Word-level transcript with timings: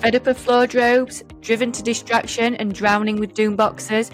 Fed 0.00 0.16
up 0.16 0.26
of 0.28 0.38
floordrobes, 0.38 1.22
driven 1.42 1.70
to 1.72 1.82
distraction 1.82 2.54
and 2.54 2.74
drowning 2.74 3.16
with 3.16 3.34
doom 3.34 3.54
boxes? 3.54 4.10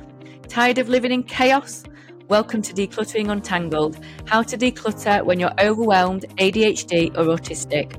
Tired 0.48 0.78
of 0.78 0.88
living 0.88 1.12
in 1.12 1.22
chaos? 1.22 1.84
Welcome 2.26 2.60
to 2.62 2.74
Decluttering 2.74 3.30
Untangled 3.30 4.04
How 4.26 4.42
to 4.42 4.58
Declutter 4.58 5.24
When 5.24 5.38
You're 5.38 5.54
Overwhelmed, 5.60 6.24
ADHD, 6.38 7.16
or 7.16 7.36
Autistic. 7.36 7.94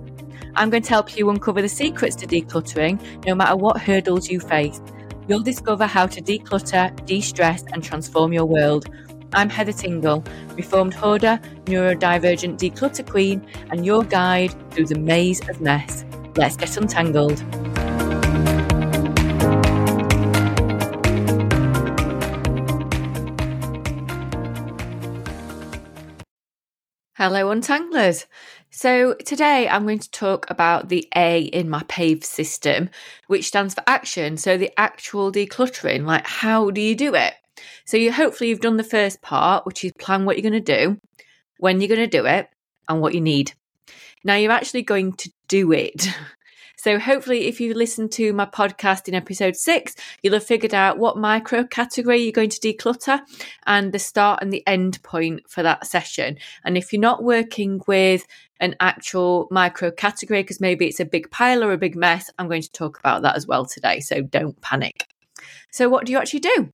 I'm 0.53 0.69
going 0.69 0.83
to 0.83 0.89
help 0.89 1.15
you 1.15 1.29
uncover 1.29 1.61
the 1.61 1.69
secrets 1.69 2.17
to 2.17 2.27
decluttering 2.27 3.25
no 3.25 3.33
matter 3.33 3.55
what 3.55 3.79
hurdles 3.79 4.29
you 4.29 4.41
face. 4.41 4.81
You'll 5.29 5.39
discover 5.39 5.85
how 5.85 6.07
to 6.07 6.21
declutter, 6.21 6.93
de 7.05 7.21
stress, 7.21 7.63
and 7.71 7.81
transform 7.81 8.33
your 8.33 8.45
world. 8.45 8.89
I'm 9.31 9.49
Heather 9.49 9.71
Tingle, 9.71 10.25
reformed 10.55 10.93
hoarder, 10.93 11.39
neurodivergent 11.63 12.57
declutter 12.59 13.09
queen, 13.09 13.47
and 13.71 13.85
your 13.85 14.03
guide 14.03 14.53
through 14.71 14.87
the 14.87 14.99
maze 14.99 15.39
of 15.47 15.61
mess. 15.61 16.03
Let's 16.35 16.57
get 16.57 16.75
untangled. 16.75 17.41
Hello, 27.29 27.53
Untanglers. 27.53 28.25
So, 28.69 29.13
today 29.15 29.67
I'm 29.67 29.83
going 29.83 29.99
to 29.99 30.11
talk 30.11 30.49
about 30.49 30.87
the 30.87 31.09
A 31.13 31.41
in 31.41 31.69
my 31.69 31.83
PAVE 31.89 32.23
system, 32.23 32.89
which 33.27 33.47
stands 33.47 33.73
for 33.73 33.83
action. 33.85 34.37
So, 34.37 34.57
the 34.57 34.71
actual 34.79 35.29
decluttering, 35.29 36.05
like 36.05 36.25
how 36.25 36.71
do 36.71 36.79
you 36.79 36.95
do 36.95 37.15
it? 37.15 37.33
So, 37.83 37.97
you 37.97 38.13
hopefully 38.13 38.49
you've 38.49 38.61
done 38.61 38.77
the 38.77 38.83
first 38.85 39.21
part, 39.21 39.65
which 39.65 39.83
is 39.83 39.91
plan 39.99 40.23
what 40.23 40.37
you're 40.37 40.49
going 40.49 40.63
to 40.63 40.77
do, 40.77 41.01
when 41.57 41.81
you're 41.81 41.89
going 41.89 41.99
to 41.99 42.07
do 42.07 42.25
it, 42.25 42.47
and 42.87 43.01
what 43.01 43.13
you 43.13 43.19
need. 43.19 43.51
Now, 44.23 44.35
you're 44.35 44.53
actually 44.53 44.83
going 44.83 45.11
to 45.17 45.29
do 45.49 45.73
it. 45.73 46.07
So 46.77 46.99
hopefully, 46.99 47.47
if 47.47 47.59
you 47.59 47.73
listen 47.73 48.07
to 48.09 48.33
my 48.33 48.45
podcast 48.45 49.07
in 49.07 49.15
episode 49.15 49.55
six, 49.55 49.95
you'll 50.21 50.35
have 50.35 50.43
figured 50.43 50.75
out 50.75 50.99
what 50.99 51.17
micro 51.17 51.63
category 51.63 52.21
you're 52.21 52.31
going 52.31 52.51
to 52.51 52.59
declutter 52.59 53.19
and 53.65 53.91
the 53.91 53.99
start 53.99 54.43
and 54.43 54.53
the 54.53 54.65
end 54.67 55.01
point 55.01 55.49
for 55.49 55.63
that 55.63 55.87
session. 55.87 56.37
And 56.63 56.77
if 56.77 56.93
you're 56.93 57.01
not 57.01 57.23
working 57.23 57.81
with 57.87 58.27
an 58.59 58.75
actual 58.79 59.47
micro 59.49 59.89
category, 59.89 60.43
because 60.43 60.61
maybe 60.61 60.85
it's 60.85 60.99
a 60.99 61.05
big 61.05 61.31
pile 61.31 61.63
or 61.63 61.73
a 61.73 61.79
big 61.79 61.95
mess, 61.95 62.29
I'm 62.37 62.47
going 62.47 62.61
to 62.61 62.71
talk 62.71 62.99
about 62.99 63.23
that 63.23 63.35
as 63.35 63.47
well 63.47 63.65
today. 63.65 63.99
So 63.99 64.21
don't 64.21 64.59
panic. 64.61 65.07
So, 65.71 65.89
what 65.89 66.05
do 66.05 66.11
you 66.11 66.17
actually 66.19 66.41
do? 66.41 66.71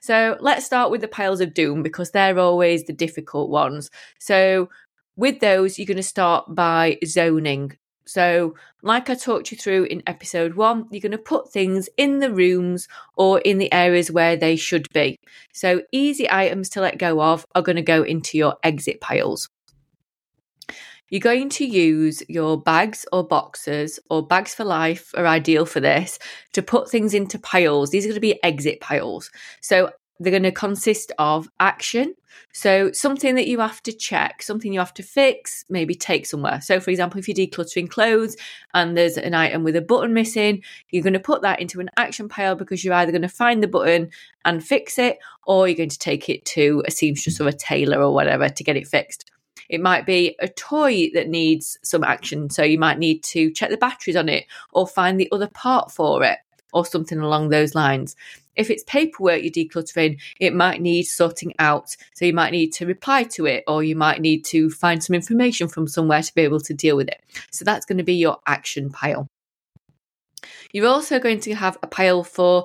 So, 0.00 0.36
let's 0.40 0.66
start 0.66 0.90
with 0.90 1.00
the 1.00 1.08
piles 1.08 1.40
of 1.40 1.54
doom 1.54 1.82
because 1.82 2.10
they're 2.10 2.38
always 2.38 2.84
the 2.84 2.92
difficult 2.92 3.50
ones. 3.50 3.90
So, 4.18 4.68
with 5.16 5.40
those, 5.40 5.78
you're 5.78 5.86
going 5.86 5.96
to 5.96 6.02
start 6.02 6.54
by 6.54 6.98
zoning. 7.04 7.76
So, 8.06 8.54
like 8.82 9.08
I 9.08 9.14
talked 9.14 9.50
you 9.50 9.56
through 9.56 9.84
in 9.84 10.02
episode 10.06 10.54
one, 10.54 10.86
you're 10.90 11.00
going 11.00 11.12
to 11.12 11.18
put 11.18 11.52
things 11.52 11.88
in 11.96 12.18
the 12.18 12.32
rooms 12.32 12.86
or 13.16 13.40
in 13.40 13.58
the 13.58 13.72
areas 13.72 14.10
where 14.10 14.36
they 14.36 14.56
should 14.56 14.88
be. 14.92 15.18
So, 15.52 15.82
easy 15.90 16.30
items 16.30 16.68
to 16.70 16.80
let 16.80 16.98
go 16.98 17.20
of 17.22 17.46
are 17.54 17.62
going 17.62 17.76
to 17.76 17.82
go 17.82 18.02
into 18.02 18.36
your 18.36 18.56
exit 18.62 19.00
piles. 19.00 19.48
You're 21.10 21.20
going 21.20 21.48
to 21.50 21.64
use 21.64 22.22
your 22.28 22.60
bags 22.60 23.06
or 23.12 23.26
boxes 23.26 24.00
or 24.10 24.26
bags 24.26 24.54
for 24.54 24.64
life 24.64 25.12
are 25.16 25.26
ideal 25.26 25.64
for 25.64 25.80
this 25.80 26.18
to 26.54 26.62
put 26.62 26.90
things 26.90 27.14
into 27.14 27.38
piles. 27.38 27.90
These 27.90 28.04
are 28.04 28.08
going 28.08 28.16
to 28.16 28.20
be 28.20 28.42
exit 28.42 28.80
piles. 28.80 29.30
So 29.60 29.90
they're 30.20 30.30
going 30.30 30.42
to 30.44 30.52
consist 30.52 31.12
of 31.18 31.48
action. 31.60 32.14
So, 32.52 32.92
something 32.92 33.34
that 33.36 33.48
you 33.48 33.60
have 33.60 33.82
to 33.84 33.92
check, 33.92 34.42
something 34.42 34.72
you 34.72 34.78
have 34.78 34.94
to 34.94 35.02
fix, 35.02 35.64
maybe 35.68 35.94
take 35.94 36.26
somewhere. 36.26 36.60
So, 36.60 36.80
for 36.80 36.90
example, 36.90 37.18
if 37.18 37.28
you're 37.28 37.34
decluttering 37.36 37.90
clothes 37.90 38.36
and 38.74 38.96
there's 38.96 39.16
an 39.16 39.34
item 39.34 39.64
with 39.64 39.76
a 39.76 39.80
button 39.80 40.12
missing, 40.12 40.62
you're 40.90 41.02
going 41.02 41.14
to 41.14 41.20
put 41.20 41.42
that 41.42 41.60
into 41.60 41.80
an 41.80 41.90
action 41.96 42.28
pile 42.28 42.54
because 42.54 42.84
you're 42.84 42.94
either 42.94 43.12
going 43.12 43.22
to 43.22 43.28
find 43.28 43.62
the 43.62 43.68
button 43.68 44.10
and 44.44 44.64
fix 44.64 44.98
it, 44.98 45.18
or 45.46 45.68
you're 45.68 45.76
going 45.76 45.88
to 45.88 45.98
take 45.98 46.28
it 46.28 46.44
to 46.46 46.82
a 46.86 46.90
seamstress 46.90 47.40
or 47.40 47.48
a 47.48 47.52
tailor 47.52 48.02
or 48.02 48.12
whatever 48.12 48.48
to 48.48 48.64
get 48.64 48.76
it 48.76 48.86
fixed. 48.86 49.30
It 49.68 49.80
might 49.80 50.04
be 50.04 50.36
a 50.40 50.48
toy 50.48 51.10
that 51.14 51.28
needs 51.28 51.78
some 51.82 52.04
action. 52.04 52.50
So, 52.50 52.62
you 52.62 52.78
might 52.78 52.98
need 52.98 53.22
to 53.24 53.50
check 53.52 53.70
the 53.70 53.76
batteries 53.76 54.16
on 54.16 54.28
it 54.28 54.44
or 54.72 54.86
find 54.86 55.18
the 55.18 55.28
other 55.32 55.48
part 55.48 55.90
for 55.90 56.24
it 56.24 56.38
or 56.72 56.84
something 56.84 57.20
along 57.20 57.48
those 57.48 57.74
lines. 57.74 58.16
If 58.56 58.70
it's 58.70 58.84
paperwork 58.84 59.42
you're 59.42 59.50
decluttering, 59.50 60.20
it 60.40 60.54
might 60.54 60.80
need 60.80 61.04
sorting 61.04 61.54
out. 61.58 61.96
So 62.14 62.24
you 62.24 62.32
might 62.32 62.52
need 62.52 62.72
to 62.74 62.86
reply 62.86 63.24
to 63.24 63.46
it, 63.46 63.64
or 63.66 63.82
you 63.82 63.96
might 63.96 64.20
need 64.20 64.44
to 64.46 64.70
find 64.70 65.02
some 65.02 65.14
information 65.14 65.68
from 65.68 65.88
somewhere 65.88 66.22
to 66.22 66.34
be 66.34 66.42
able 66.42 66.60
to 66.60 66.74
deal 66.74 66.96
with 66.96 67.08
it. 67.08 67.22
So 67.50 67.64
that's 67.64 67.86
going 67.86 67.98
to 67.98 68.04
be 68.04 68.14
your 68.14 68.38
action 68.46 68.90
pile. 68.90 69.28
You're 70.72 70.88
also 70.88 71.18
going 71.18 71.40
to 71.40 71.54
have 71.54 71.78
a 71.82 71.86
pile 71.86 72.24
for 72.24 72.64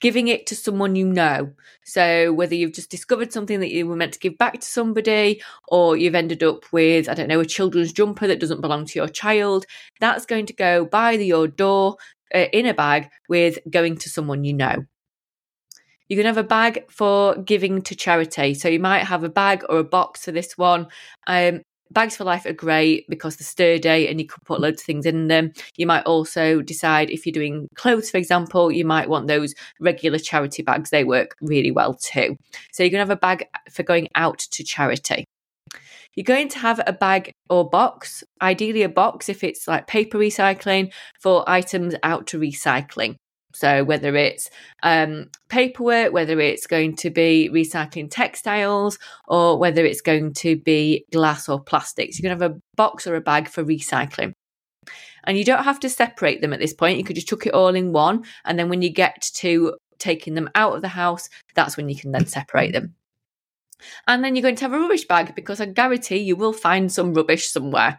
giving 0.00 0.26
it 0.28 0.46
to 0.48 0.56
someone 0.56 0.96
you 0.96 1.06
know. 1.06 1.52
So 1.84 2.32
whether 2.32 2.54
you've 2.54 2.74
just 2.74 2.90
discovered 2.90 3.32
something 3.32 3.60
that 3.60 3.70
you 3.70 3.86
were 3.86 3.96
meant 3.96 4.12
to 4.14 4.18
give 4.18 4.36
back 4.36 4.60
to 4.60 4.66
somebody, 4.66 5.40
or 5.68 5.96
you've 5.96 6.16
ended 6.16 6.42
up 6.42 6.64
with, 6.72 7.08
I 7.08 7.14
don't 7.14 7.28
know, 7.28 7.40
a 7.40 7.46
children's 7.46 7.92
jumper 7.92 8.26
that 8.26 8.40
doesn't 8.40 8.60
belong 8.60 8.84
to 8.86 8.98
your 8.98 9.08
child, 9.08 9.64
that's 10.00 10.26
going 10.26 10.46
to 10.46 10.52
go 10.52 10.84
by 10.84 11.16
the, 11.16 11.26
your 11.26 11.46
door 11.46 11.96
uh, 12.34 12.46
in 12.52 12.66
a 12.66 12.74
bag 12.74 13.10
with 13.28 13.58
going 13.70 13.96
to 13.98 14.10
someone 14.10 14.42
you 14.44 14.52
know. 14.52 14.84
You 16.12 16.18
can 16.18 16.26
have 16.26 16.36
a 16.36 16.44
bag 16.44 16.84
for 16.90 17.34
giving 17.36 17.80
to 17.80 17.96
charity. 17.96 18.52
So 18.52 18.68
you 18.68 18.78
might 18.78 19.04
have 19.04 19.24
a 19.24 19.30
bag 19.30 19.64
or 19.70 19.78
a 19.78 19.82
box 19.82 20.26
for 20.26 20.30
this 20.30 20.58
one. 20.58 20.88
Um, 21.26 21.62
bags 21.90 22.18
for 22.18 22.24
life 22.24 22.44
are 22.44 22.52
great 22.52 23.06
because 23.08 23.36
they're 23.36 23.46
sturdy 23.46 24.08
and 24.08 24.20
you 24.20 24.26
can 24.26 24.38
put 24.44 24.60
loads 24.60 24.82
of 24.82 24.84
things 24.84 25.06
in 25.06 25.28
them. 25.28 25.52
You 25.78 25.86
might 25.86 26.04
also 26.04 26.60
decide 26.60 27.08
if 27.08 27.24
you're 27.24 27.32
doing 27.32 27.66
clothes, 27.76 28.10
for 28.10 28.18
example, 28.18 28.70
you 28.70 28.84
might 28.84 29.08
want 29.08 29.26
those 29.26 29.54
regular 29.80 30.18
charity 30.18 30.62
bags. 30.62 30.90
They 30.90 31.04
work 31.04 31.34
really 31.40 31.70
well 31.70 31.94
too. 31.94 32.36
So 32.72 32.82
you 32.82 32.90
can 32.90 32.98
have 32.98 33.08
a 33.08 33.16
bag 33.16 33.46
for 33.70 33.82
going 33.82 34.08
out 34.14 34.40
to 34.40 34.62
charity. 34.62 35.24
You're 36.14 36.24
going 36.24 36.50
to 36.50 36.58
have 36.58 36.78
a 36.86 36.92
bag 36.92 37.32
or 37.48 37.70
box, 37.70 38.22
ideally 38.42 38.82
a 38.82 38.90
box 38.90 39.30
if 39.30 39.42
it's 39.42 39.66
like 39.66 39.86
paper 39.86 40.18
recycling 40.18 40.92
for 41.22 41.42
items 41.48 41.94
out 42.02 42.26
to 42.26 42.38
recycling. 42.38 43.16
So 43.54 43.84
whether 43.84 44.16
it's 44.16 44.50
um, 44.82 45.28
paperwork, 45.48 46.12
whether 46.12 46.40
it's 46.40 46.66
going 46.66 46.96
to 46.96 47.10
be 47.10 47.50
recycling 47.52 48.10
textiles, 48.10 48.98
or 49.28 49.58
whether 49.58 49.84
it's 49.84 50.00
going 50.00 50.34
to 50.34 50.56
be 50.56 51.04
glass 51.12 51.48
or 51.48 51.60
plastics, 51.60 52.18
you 52.18 52.22
can 52.22 52.30
have 52.30 52.50
a 52.50 52.58
box 52.76 53.06
or 53.06 53.16
a 53.16 53.20
bag 53.20 53.48
for 53.48 53.64
recycling. 53.64 54.32
And 55.24 55.38
you 55.38 55.44
don't 55.44 55.64
have 55.64 55.78
to 55.80 55.88
separate 55.88 56.40
them 56.40 56.52
at 56.52 56.58
this 56.58 56.74
point. 56.74 56.98
You 56.98 57.04
could 57.04 57.16
just 57.16 57.28
chuck 57.28 57.46
it 57.46 57.54
all 57.54 57.74
in 57.74 57.92
one, 57.92 58.24
and 58.44 58.58
then 58.58 58.68
when 58.68 58.82
you 58.82 58.90
get 58.90 59.22
to 59.34 59.76
taking 59.98 60.34
them 60.34 60.50
out 60.54 60.74
of 60.74 60.82
the 60.82 60.88
house, 60.88 61.28
that's 61.54 61.76
when 61.76 61.88
you 61.88 61.96
can 61.96 62.10
then 62.10 62.26
separate 62.26 62.72
them. 62.72 62.94
And 64.06 64.24
then 64.24 64.34
you're 64.34 64.42
going 64.42 64.56
to 64.56 64.64
have 64.64 64.72
a 64.72 64.78
rubbish 64.78 65.06
bag 65.06 65.34
because 65.34 65.60
I 65.60 65.66
guarantee 65.66 66.18
you 66.18 66.36
will 66.36 66.52
find 66.52 66.90
some 66.90 67.14
rubbish 67.14 67.48
somewhere. 67.48 67.98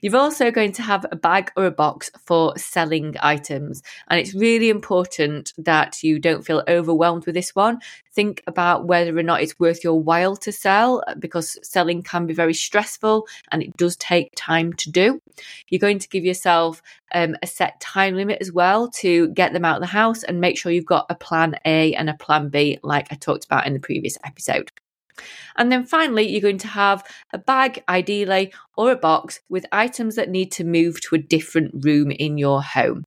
You're 0.00 0.16
also 0.16 0.52
going 0.52 0.72
to 0.72 0.82
have 0.82 1.04
a 1.10 1.16
bag 1.16 1.50
or 1.56 1.66
a 1.66 1.72
box 1.72 2.08
for 2.24 2.56
selling 2.56 3.16
items. 3.20 3.82
And 4.06 4.20
it's 4.20 4.32
really 4.32 4.68
important 4.68 5.52
that 5.58 6.04
you 6.04 6.20
don't 6.20 6.46
feel 6.46 6.62
overwhelmed 6.68 7.26
with 7.26 7.34
this 7.34 7.54
one. 7.54 7.80
Think 8.12 8.42
about 8.46 8.86
whether 8.86 9.16
or 9.16 9.24
not 9.24 9.42
it's 9.42 9.58
worth 9.58 9.82
your 9.82 10.00
while 10.00 10.36
to 10.36 10.52
sell 10.52 11.02
because 11.18 11.58
selling 11.62 12.02
can 12.02 12.26
be 12.26 12.34
very 12.34 12.54
stressful 12.54 13.26
and 13.50 13.60
it 13.60 13.76
does 13.76 13.96
take 13.96 14.32
time 14.36 14.72
to 14.74 14.90
do. 14.90 15.20
You're 15.68 15.80
going 15.80 15.98
to 15.98 16.08
give 16.08 16.24
yourself 16.24 16.80
um, 17.12 17.34
a 17.42 17.48
set 17.48 17.80
time 17.80 18.14
limit 18.14 18.38
as 18.40 18.52
well 18.52 18.88
to 18.90 19.28
get 19.30 19.52
them 19.52 19.64
out 19.64 19.76
of 19.76 19.82
the 19.82 19.86
house 19.86 20.22
and 20.22 20.40
make 20.40 20.58
sure 20.58 20.70
you've 20.70 20.86
got 20.86 21.06
a 21.10 21.16
plan 21.16 21.56
A 21.64 21.94
and 21.94 22.08
a 22.08 22.14
plan 22.14 22.50
B, 22.50 22.78
like 22.84 23.08
I 23.10 23.16
talked 23.16 23.46
about 23.46 23.66
in 23.66 23.72
the 23.72 23.80
previous 23.80 24.16
episode. 24.24 24.70
And 25.56 25.70
then 25.70 25.84
finally, 25.84 26.28
you're 26.28 26.40
going 26.40 26.58
to 26.58 26.68
have 26.68 27.04
a 27.32 27.38
bag, 27.38 27.82
ideally, 27.88 28.52
or 28.76 28.90
a 28.92 28.96
box 28.96 29.40
with 29.48 29.66
items 29.72 30.16
that 30.16 30.30
need 30.30 30.52
to 30.52 30.64
move 30.64 31.00
to 31.02 31.14
a 31.14 31.18
different 31.18 31.84
room 31.84 32.10
in 32.10 32.38
your 32.38 32.62
home. 32.62 33.04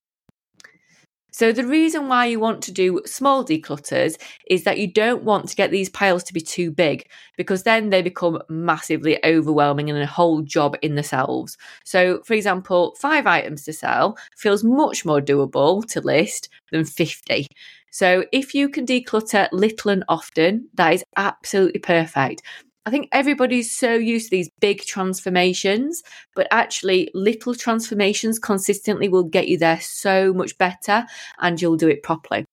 So, 1.34 1.54
the 1.54 1.66
reason 1.66 2.10
why 2.10 2.26
you 2.26 2.42
want 2.42 2.62
to 2.64 2.74
do 2.74 3.02
small 3.06 3.46
declutters 3.46 4.22
is 4.50 4.66
that 4.66 4.80
you 4.80 4.92
don't 4.92 5.24
want 5.24 5.48
to 5.48 5.56
get 5.56 5.72
these 5.72 5.88
piles 5.88 6.24
to 6.24 6.34
be 6.34 6.42
too 6.42 6.72
big 6.72 7.08
because 7.38 7.64
then 7.64 7.90
they 7.90 8.02
become 8.02 8.42
massively 8.50 9.18
overwhelming 9.24 9.90
and 9.90 9.98
a 9.98 10.06
whole 10.06 10.42
job 10.42 10.76
in 10.82 10.96
themselves. 10.96 11.58
So, 11.86 12.22
for 12.26 12.34
example, 12.34 12.98
five 13.00 13.28
items 13.28 13.64
to 13.64 13.74
sell 13.74 14.18
feels 14.36 14.62
much 14.62 15.06
more 15.06 15.22
doable 15.22 15.86
to 15.92 16.02
list 16.02 16.50
than 16.70 16.84
50. 16.84 17.48
So 17.92 18.26
if 18.32 18.56
you 18.56 18.70
can 18.70 18.86
declutter 18.86 19.48
little 19.52 19.92
and 19.92 20.04
often, 20.10 20.70
that 20.76 20.94
is 20.94 21.04
absolutely 21.18 21.80
perfect. 21.80 22.42
I 22.86 22.90
think 22.90 23.10
everybody's 23.12 23.76
so 23.76 23.94
used 23.94 24.28
to 24.28 24.32
these 24.32 24.50
big 24.60 24.82
transformations, 24.82 26.02
but 26.36 26.48
actually, 26.50 27.12
little 27.14 27.54
transformations 27.54 28.40
consistently 28.40 29.08
will 29.08 29.24
get 29.26 29.48
you 29.48 29.58
there 29.60 29.80
so 29.82 30.34
much 30.34 30.58
better 30.58 31.06
and 31.40 31.62
you'll 31.62 31.78
do 31.78 31.90
it 31.90 32.02
properly. 32.02 32.46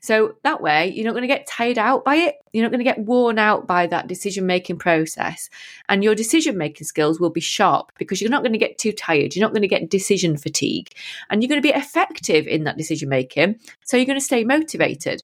So 0.00 0.36
that 0.42 0.60
way, 0.60 0.90
you're 0.90 1.04
not 1.04 1.12
going 1.12 1.22
to 1.22 1.28
get 1.28 1.46
tired 1.46 1.78
out 1.78 2.04
by 2.04 2.16
it. 2.16 2.36
You're 2.52 2.64
not 2.64 2.72
going 2.72 2.80
to 2.80 2.84
get 2.84 2.98
worn 2.98 3.38
out 3.38 3.66
by 3.66 3.86
that 3.86 4.06
decision 4.06 4.46
making 4.46 4.78
process. 4.78 5.48
And 5.88 6.02
your 6.02 6.14
decision 6.14 6.58
making 6.58 6.86
skills 6.86 7.20
will 7.20 7.30
be 7.30 7.40
sharp 7.40 7.92
because 7.98 8.20
you're 8.20 8.30
not 8.30 8.42
going 8.42 8.52
to 8.52 8.58
get 8.58 8.78
too 8.78 8.92
tired. 8.92 9.34
You're 9.34 9.44
not 9.44 9.52
going 9.52 9.62
to 9.62 9.68
get 9.68 9.90
decision 9.90 10.36
fatigue. 10.36 10.88
And 11.30 11.42
you're 11.42 11.48
going 11.48 11.62
to 11.62 11.66
be 11.66 11.74
effective 11.74 12.46
in 12.46 12.64
that 12.64 12.76
decision 12.76 13.08
making. 13.08 13.60
So 13.84 13.96
you're 13.96 14.06
going 14.06 14.18
to 14.18 14.24
stay 14.24 14.44
motivated. 14.44 15.22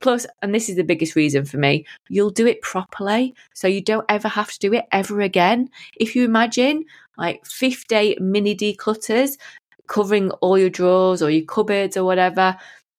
Plus, 0.00 0.26
and 0.42 0.52
this 0.52 0.68
is 0.68 0.76
the 0.76 0.84
biggest 0.84 1.14
reason 1.14 1.44
for 1.44 1.58
me, 1.58 1.86
you'll 2.08 2.30
do 2.30 2.46
it 2.46 2.60
properly. 2.60 3.34
So 3.54 3.68
you 3.68 3.80
don't 3.80 4.04
ever 4.08 4.28
have 4.28 4.50
to 4.50 4.58
do 4.58 4.72
it 4.72 4.84
ever 4.90 5.20
again. 5.20 5.70
If 5.96 6.16
you 6.16 6.24
imagine 6.24 6.84
like 7.16 7.46
50 7.46 8.16
mini 8.20 8.56
declutters 8.56 9.38
covering 9.86 10.30
all 10.32 10.58
your 10.58 10.70
drawers 10.70 11.22
or 11.22 11.30
your 11.30 11.44
cupboards 11.44 11.96
or 11.96 12.04
whatever, 12.04 12.56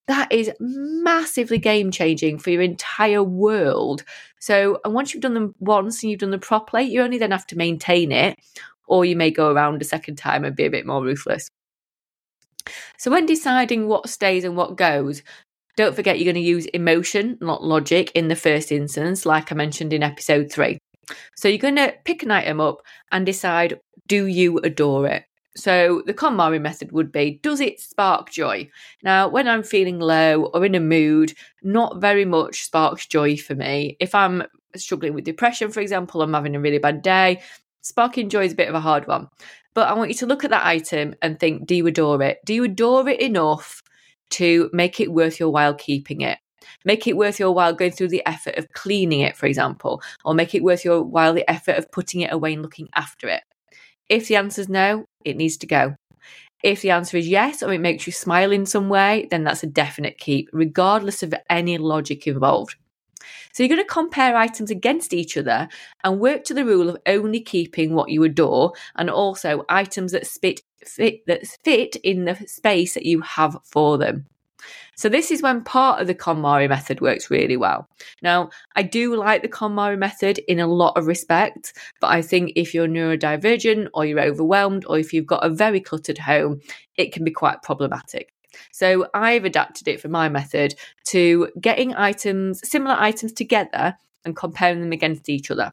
that 0.07 0.31
is 0.31 0.51
massively 0.59 1.57
game 1.57 1.91
changing 1.91 2.39
for 2.39 2.49
your 2.49 2.61
entire 2.61 3.23
world. 3.23 4.03
So, 4.39 4.79
and 4.83 4.93
once 4.93 5.13
you've 5.13 5.23
done 5.23 5.33
them 5.33 5.55
once 5.59 6.03
and 6.03 6.11
you've 6.11 6.19
done 6.19 6.31
them 6.31 6.39
properly, 6.39 6.83
you 6.83 7.01
only 7.01 7.17
then 7.17 7.31
have 7.31 7.47
to 7.47 7.57
maintain 7.57 8.11
it, 8.11 8.37
or 8.87 9.05
you 9.05 9.15
may 9.15 9.31
go 9.31 9.51
around 9.51 9.81
a 9.81 9.85
second 9.85 10.17
time 10.17 10.43
and 10.43 10.55
be 10.55 10.65
a 10.65 10.71
bit 10.71 10.85
more 10.85 11.03
ruthless. 11.03 11.49
So, 12.97 13.11
when 13.11 13.25
deciding 13.25 13.87
what 13.87 14.09
stays 14.09 14.43
and 14.43 14.57
what 14.57 14.77
goes, 14.77 15.23
don't 15.77 15.95
forget 15.95 16.19
you're 16.19 16.31
going 16.31 16.43
to 16.43 16.49
use 16.49 16.65
emotion, 16.67 17.37
not 17.41 17.63
logic, 17.63 18.11
in 18.13 18.27
the 18.27 18.35
first 18.35 18.71
instance, 18.71 19.25
like 19.25 19.51
I 19.51 19.55
mentioned 19.55 19.93
in 19.93 20.03
episode 20.03 20.51
three. 20.51 20.79
So, 21.35 21.47
you're 21.47 21.57
going 21.57 21.77
to 21.77 21.93
pick 22.03 22.23
an 22.23 22.31
item 22.31 22.59
up 22.59 22.81
and 23.11 23.25
decide 23.25 23.79
do 24.07 24.25
you 24.25 24.57
adore 24.59 25.07
it? 25.07 25.23
So 25.55 26.01
the 26.05 26.13
KonMari 26.13 26.59
method 26.59 26.91
would 26.91 27.11
be 27.11 27.39
does 27.43 27.59
it 27.59 27.79
spark 27.79 28.31
joy? 28.31 28.69
Now, 29.03 29.27
when 29.27 29.47
I'm 29.47 29.63
feeling 29.63 29.99
low 29.99 30.45
or 30.53 30.65
in 30.65 30.75
a 30.75 30.79
mood, 30.79 31.33
not 31.61 32.01
very 32.01 32.25
much 32.25 32.63
sparks 32.63 33.05
joy 33.05 33.37
for 33.37 33.53
me. 33.53 33.95
If 33.99 34.15
I'm 34.15 34.43
struggling 34.75 35.13
with 35.13 35.25
depression, 35.25 35.71
for 35.71 35.79
example, 35.79 36.21
I'm 36.21 36.33
having 36.33 36.55
a 36.55 36.59
really 36.59 36.79
bad 36.79 37.01
day, 37.03 37.41
sparking 37.81 38.29
joy 38.29 38.45
is 38.45 38.53
a 38.53 38.55
bit 38.55 38.69
of 38.69 38.75
a 38.75 38.79
hard 38.79 39.07
one. 39.07 39.27
But 39.75 39.87
I 39.87 39.93
want 39.93 40.09
you 40.09 40.15
to 40.17 40.25
look 40.25 40.43
at 40.43 40.49
that 40.51 40.65
item 40.65 41.15
and 41.21 41.39
think 41.39 41.67
do 41.67 41.75
you 41.75 41.85
adore 41.87 42.21
it? 42.23 42.39
Do 42.45 42.53
you 42.53 42.63
adore 42.63 43.07
it 43.09 43.21
enough 43.21 43.81
to 44.31 44.69
make 44.73 44.99
it 44.99 45.13
worth 45.13 45.39
your 45.39 45.49
while 45.49 45.73
keeping 45.75 46.21
it? 46.21 46.39
Make 46.85 47.07
it 47.07 47.17
worth 47.17 47.39
your 47.39 47.51
while 47.51 47.73
going 47.73 47.91
through 47.91 48.07
the 48.09 48.25
effort 48.25 48.55
of 48.57 48.71
cleaning 48.73 49.21
it, 49.21 49.35
for 49.35 49.45
example, 49.45 50.01
or 50.25 50.33
make 50.33 50.55
it 50.55 50.63
worth 50.63 50.83
your 50.85 51.03
while 51.03 51.33
the 51.33 51.49
effort 51.49 51.77
of 51.77 51.91
putting 51.91 52.21
it 52.21 52.31
away 52.31 52.53
and 52.53 52.61
looking 52.61 52.89
after 52.95 53.27
it. 53.27 53.43
If 54.09 54.27
the 54.27 54.35
answer 54.35 54.61
is 54.61 54.69
no, 54.69 55.05
it 55.23 55.37
needs 55.37 55.57
to 55.57 55.67
go. 55.67 55.95
If 56.63 56.81
the 56.81 56.91
answer 56.91 57.17
is 57.17 57.27
yes, 57.27 57.61
or 57.61 57.73
it 57.73 57.81
makes 57.81 58.07
you 58.07 58.13
smile 58.13 58.51
in 58.51 58.65
some 58.65 58.87
way, 58.87 59.27
then 59.29 59.43
that's 59.43 59.63
a 59.63 59.67
definite 59.67 60.17
keep, 60.17 60.49
regardless 60.53 61.21
of 61.21 61.33
any 61.49 61.77
logic 61.77 62.25
involved. 62.25 62.75
So 63.51 63.63
you're 63.63 63.75
going 63.75 63.85
to 63.85 63.93
compare 63.93 64.35
items 64.35 64.71
against 64.71 65.13
each 65.13 65.37
other 65.37 65.67
and 66.03 66.19
work 66.19 66.43
to 66.45 66.53
the 66.53 66.65
rule 66.65 66.89
of 66.89 66.97
only 67.05 67.39
keeping 67.39 67.93
what 67.93 68.09
you 68.09 68.23
adore 68.23 68.73
and 68.95 69.09
also 69.09 69.65
items 69.69 70.13
that 70.13 70.25
fit, 70.25 70.61
fit 70.85 71.25
that 71.27 71.45
fit 71.63 71.95
in 71.97 72.25
the 72.25 72.35
space 72.47 72.93
that 72.95 73.05
you 73.05 73.21
have 73.21 73.57
for 73.63 73.97
them. 73.97 74.25
So 74.95 75.09
this 75.09 75.31
is 75.31 75.41
when 75.41 75.63
part 75.63 76.01
of 76.01 76.07
the 76.07 76.15
KonMari 76.15 76.69
method 76.69 77.01
works 77.01 77.31
really 77.31 77.57
well. 77.57 77.87
Now, 78.21 78.49
I 78.75 78.83
do 78.83 79.15
like 79.15 79.41
the 79.41 79.49
KonMari 79.49 79.97
method 79.97 80.39
in 80.47 80.59
a 80.59 80.67
lot 80.67 80.97
of 80.97 81.07
respects, 81.07 81.73
but 81.99 82.07
I 82.07 82.21
think 82.21 82.53
if 82.55 82.73
you're 82.73 82.87
neurodivergent 82.87 83.89
or 83.93 84.05
you're 84.05 84.21
overwhelmed 84.21 84.85
or 84.85 84.97
if 84.99 85.13
you've 85.13 85.27
got 85.27 85.45
a 85.45 85.49
very 85.49 85.79
cluttered 85.79 86.19
home, 86.19 86.61
it 86.95 87.11
can 87.11 87.23
be 87.23 87.31
quite 87.31 87.61
problematic. 87.61 88.33
So 88.71 89.07
I've 89.13 89.45
adapted 89.45 89.87
it 89.87 89.99
for 89.99 90.09
my 90.09 90.29
method 90.29 90.75
to 91.07 91.49
getting 91.59 91.95
items, 91.95 92.67
similar 92.67 92.95
items 92.97 93.33
together 93.33 93.97
and 94.25 94.35
comparing 94.35 94.79
them 94.79 94.91
against 94.91 95.29
each 95.29 95.51
other. 95.51 95.71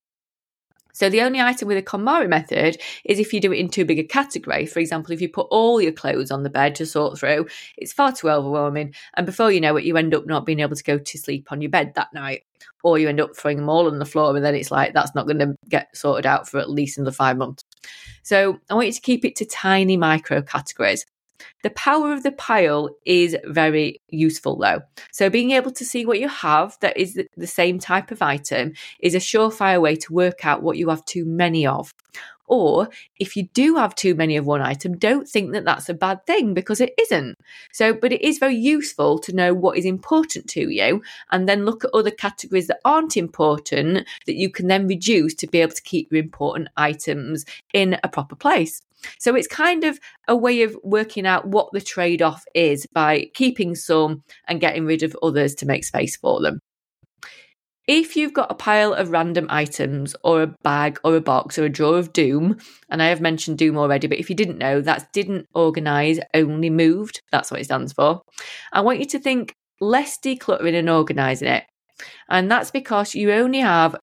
So 0.92 1.08
the 1.08 1.22
only 1.22 1.40
item 1.40 1.68
with 1.68 1.78
a 1.78 1.82
KonMari 1.82 2.28
method 2.28 2.80
is 3.04 3.18
if 3.18 3.32
you 3.32 3.40
do 3.40 3.52
it 3.52 3.58
in 3.58 3.68
too 3.68 3.84
big 3.84 3.98
a 3.98 4.04
category. 4.04 4.66
For 4.66 4.80
example, 4.80 5.12
if 5.12 5.20
you 5.20 5.28
put 5.28 5.46
all 5.50 5.80
your 5.80 5.92
clothes 5.92 6.30
on 6.30 6.42
the 6.42 6.50
bed 6.50 6.74
to 6.76 6.86
sort 6.86 7.18
through, 7.18 7.46
it's 7.76 7.92
far 7.92 8.12
too 8.12 8.30
overwhelming. 8.30 8.94
And 9.14 9.26
before 9.26 9.50
you 9.50 9.60
know 9.60 9.76
it, 9.76 9.84
you 9.84 9.96
end 9.96 10.14
up 10.14 10.26
not 10.26 10.46
being 10.46 10.60
able 10.60 10.76
to 10.76 10.84
go 10.84 10.98
to 10.98 11.18
sleep 11.18 11.48
on 11.50 11.60
your 11.60 11.70
bed 11.70 11.94
that 11.94 12.12
night. 12.12 12.42
Or 12.82 12.98
you 12.98 13.08
end 13.08 13.20
up 13.20 13.36
throwing 13.36 13.58
them 13.58 13.68
all 13.68 13.86
on 13.86 13.98
the 13.98 14.06
floor 14.06 14.34
and 14.34 14.44
then 14.44 14.54
it's 14.54 14.70
like 14.70 14.94
that's 14.94 15.14
not 15.14 15.26
going 15.26 15.38
to 15.38 15.54
get 15.68 15.94
sorted 15.94 16.24
out 16.24 16.48
for 16.48 16.58
at 16.58 16.70
least 16.70 16.96
another 16.96 17.12
five 17.12 17.36
months. 17.36 17.62
So 18.22 18.58
I 18.70 18.74
want 18.74 18.86
you 18.86 18.92
to 18.92 19.00
keep 19.00 19.24
it 19.24 19.36
to 19.36 19.44
tiny 19.44 19.96
micro 19.96 20.40
categories. 20.40 21.04
The 21.62 21.70
power 21.70 22.12
of 22.12 22.22
the 22.22 22.32
pile 22.32 22.90
is 23.04 23.36
very 23.44 24.00
useful 24.08 24.56
though. 24.56 24.82
So 25.12 25.30
being 25.30 25.50
able 25.52 25.70
to 25.72 25.84
see 25.84 26.06
what 26.06 26.20
you 26.20 26.28
have 26.28 26.76
that 26.80 26.96
is 26.96 27.20
the 27.36 27.46
same 27.46 27.78
type 27.78 28.10
of 28.10 28.22
item 28.22 28.72
is 29.00 29.14
a 29.14 29.18
surefire 29.18 29.80
way 29.80 29.96
to 29.96 30.12
work 30.12 30.44
out 30.44 30.62
what 30.62 30.76
you 30.76 30.88
have 30.88 31.04
too 31.04 31.24
many 31.24 31.66
of. 31.66 31.92
Or 32.50 32.88
if 33.20 33.36
you 33.36 33.44
do 33.54 33.76
have 33.76 33.94
too 33.94 34.16
many 34.16 34.36
of 34.36 34.44
one 34.44 34.60
item, 34.60 34.98
don't 34.98 35.28
think 35.28 35.52
that 35.52 35.64
that's 35.64 35.88
a 35.88 35.94
bad 35.94 36.26
thing 36.26 36.52
because 36.52 36.80
it 36.80 36.92
isn't. 37.00 37.36
So, 37.72 37.94
but 37.94 38.12
it 38.12 38.22
is 38.22 38.38
very 38.38 38.56
useful 38.56 39.20
to 39.20 39.32
know 39.32 39.54
what 39.54 39.78
is 39.78 39.84
important 39.84 40.48
to 40.50 40.68
you 40.68 41.00
and 41.30 41.48
then 41.48 41.64
look 41.64 41.84
at 41.84 41.94
other 41.94 42.10
categories 42.10 42.66
that 42.66 42.80
aren't 42.84 43.16
important 43.16 44.04
that 44.26 44.34
you 44.34 44.50
can 44.50 44.66
then 44.66 44.88
reduce 44.88 45.32
to 45.34 45.46
be 45.46 45.60
able 45.60 45.74
to 45.74 45.82
keep 45.82 46.10
your 46.10 46.20
important 46.20 46.68
items 46.76 47.44
in 47.72 47.96
a 48.02 48.08
proper 48.08 48.34
place. 48.34 48.82
So 49.18 49.34
it's 49.34 49.46
kind 49.46 49.84
of 49.84 49.98
a 50.28 50.36
way 50.36 50.62
of 50.62 50.76
working 50.82 51.26
out 51.26 51.48
what 51.48 51.68
the 51.72 51.80
trade 51.80 52.22
off 52.22 52.44
is 52.54 52.86
by 52.92 53.30
keeping 53.34 53.74
some 53.74 54.22
and 54.48 54.60
getting 54.60 54.84
rid 54.84 55.02
of 55.02 55.16
others 55.22 55.54
to 55.56 55.66
make 55.66 55.84
space 55.84 56.16
for 56.16 56.40
them. 56.40 56.60
If 57.86 58.14
you've 58.14 58.34
got 58.34 58.52
a 58.52 58.54
pile 58.54 58.92
of 58.92 59.10
random 59.10 59.46
items 59.50 60.14
or 60.22 60.42
a 60.42 60.54
bag 60.62 61.00
or 61.02 61.16
a 61.16 61.20
box 61.20 61.58
or 61.58 61.64
a 61.64 61.68
drawer 61.68 61.98
of 61.98 62.12
doom, 62.12 62.58
and 62.88 63.02
I 63.02 63.06
have 63.06 63.20
mentioned 63.20 63.58
doom 63.58 63.76
already, 63.76 64.06
but 64.06 64.18
if 64.18 64.30
you 64.30 64.36
didn't 64.36 64.58
know, 64.58 64.80
that's 64.80 65.06
didn't 65.12 65.48
organise, 65.54 66.20
only 66.32 66.70
moved. 66.70 67.20
That's 67.32 67.50
what 67.50 67.60
it 67.60 67.64
stands 67.64 67.92
for. 67.92 68.22
I 68.72 68.82
want 68.82 69.00
you 69.00 69.06
to 69.06 69.18
think 69.18 69.54
less 69.80 70.18
decluttering 70.18 70.78
and 70.78 70.88
organising 70.88 71.48
it. 71.48 71.64
And 72.28 72.48
that's 72.48 72.70
because 72.70 73.14
you 73.14 73.32
only 73.32 73.58
have 73.58 73.96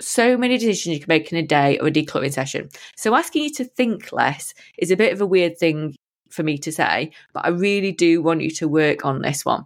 so 0.00 0.36
many 0.36 0.58
decisions 0.58 0.94
you 0.94 1.00
can 1.00 1.08
make 1.08 1.32
in 1.32 1.38
a 1.38 1.42
day 1.42 1.78
or 1.78 1.88
a 1.88 1.92
decluttering 1.92 2.32
session. 2.32 2.68
So 2.96 3.14
asking 3.14 3.44
you 3.44 3.50
to 3.54 3.64
think 3.64 4.12
less 4.12 4.54
is 4.78 4.90
a 4.90 4.96
bit 4.96 5.12
of 5.12 5.20
a 5.20 5.26
weird 5.26 5.58
thing 5.58 5.94
for 6.30 6.42
me 6.42 6.58
to 6.58 6.72
say, 6.72 7.12
but 7.32 7.44
I 7.44 7.48
really 7.48 7.92
do 7.92 8.22
want 8.22 8.42
you 8.42 8.50
to 8.50 8.68
work 8.68 9.04
on 9.04 9.22
this 9.22 9.44
one. 9.44 9.64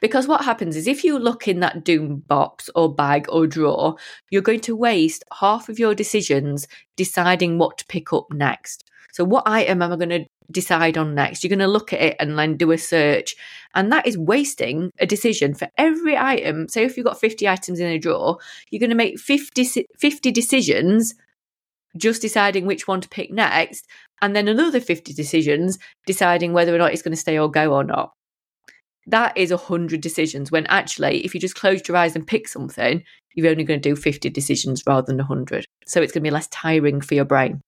Because 0.00 0.26
what 0.26 0.44
happens 0.44 0.76
is 0.76 0.86
if 0.86 1.04
you 1.04 1.18
look 1.18 1.48
in 1.48 1.60
that 1.60 1.84
doom 1.84 2.22
box 2.26 2.70
or 2.74 2.94
bag 2.94 3.26
or 3.28 3.46
drawer, 3.46 3.96
you're 4.30 4.42
going 4.42 4.60
to 4.60 4.76
waste 4.76 5.22
half 5.38 5.68
of 5.68 5.78
your 5.78 5.94
decisions 5.94 6.66
deciding 6.96 7.58
what 7.58 7.78
to 7.78 7.86
pick 7.86 8.12
up 8.12 8.32
next. 8.32 8.84
So, 9.12 9.24
what 9.24 9.46
item 9.46 9.82
am 9.82 9.92
I 9.92 9.96
going 9.96 10.10
to 10.10 10.26
decide 10.50 10.98
on 10.98 11.14
next? 11.14 11.42
You're 11.42 11.48
going 11.48 11.58
to 11.58 11.66
look 11.66 11.92
at 11.92 12.00
it 12.00 12.16
and 12.20 12.38
then 12.38 12.56
do 12.56 12.72
a 12.72 12.78
search. 12.78 13.34
And 13.74 13.92
that 13.92 14.06
is 14.06 14.16
wasting 14.18 14.90
a 14.98 15.06
decision 15.06 15.54
for 15.54 15.68
every 15.76 16.16
item. 16.16 16.68
So, 16.68 16.80
if 16.80 16.96
you've 16.96 17.06
got 17.06 17.20
50 17.20 17.48
items 17.48 17.80
in 17.80 17.86
a 17.88 17.98
drawer, 17.98 18.38
you're 18.70 18.80
going 18.80 18.90
to 18.90 18.96
make 18.96 19.18
50, 19.18 19.86
50 19.98 20.30
decisions 20.30 21.14
just 21.96 22.22
deciding 22.22 22.66
which 22.66 22.86
one 22.86 23.00
to 23.00 23.08
pick 23.08 23.30
next. 23.30 23.86
And 24.22 24.34
then 24.34 24.48
another 24.48 24.80
50 24.80 25.12
decisions 25.12 25.78
deciding 26.06 26.52
whether 26.52 26.74
or 26.74 26.78
not 26.78 26.92
it's 26.92 27.02
going 27.02 27.14
to 27.14 27.20
stay 27.20 27.38
or 27.38 27.50
go 27.50 27.74
or 27.74 27.84
not. 27.84 28.12
That 29.06 29.36
is 29.36 29.50
100 29.50 30.00
decisions 30.00 30.50
when 30.50 30.66
actually, 30.66 31.24
if 31.24 31.32
you 31.32 31.40
just 31.40 31.54
closed 31.54 31.86
your 31.86 31.96
eyes 31.96 32.16
and 32.16 32.26
pick 32.26 32.48
something, 32.48 33.04
you're 33.34 33.50
only 33.50 33.64
going 33.64 33.80
to 33.80 33.88
do 33.88 33.94
50 33.94 34.30
decisions 34.30 34.82
rather 34.86 35.06
than 35.06 35.18
100. 35.18 35.64
So 35.86 36.02
it's 36.02 36.12
going 36.12 36.24
to 36.24 36.28
be 36.28 36.32
less 36.32 36.48
tiring 36.48 37.00
for 37.00 37.14
your 37.14 37.24
brain. 37.24 37.60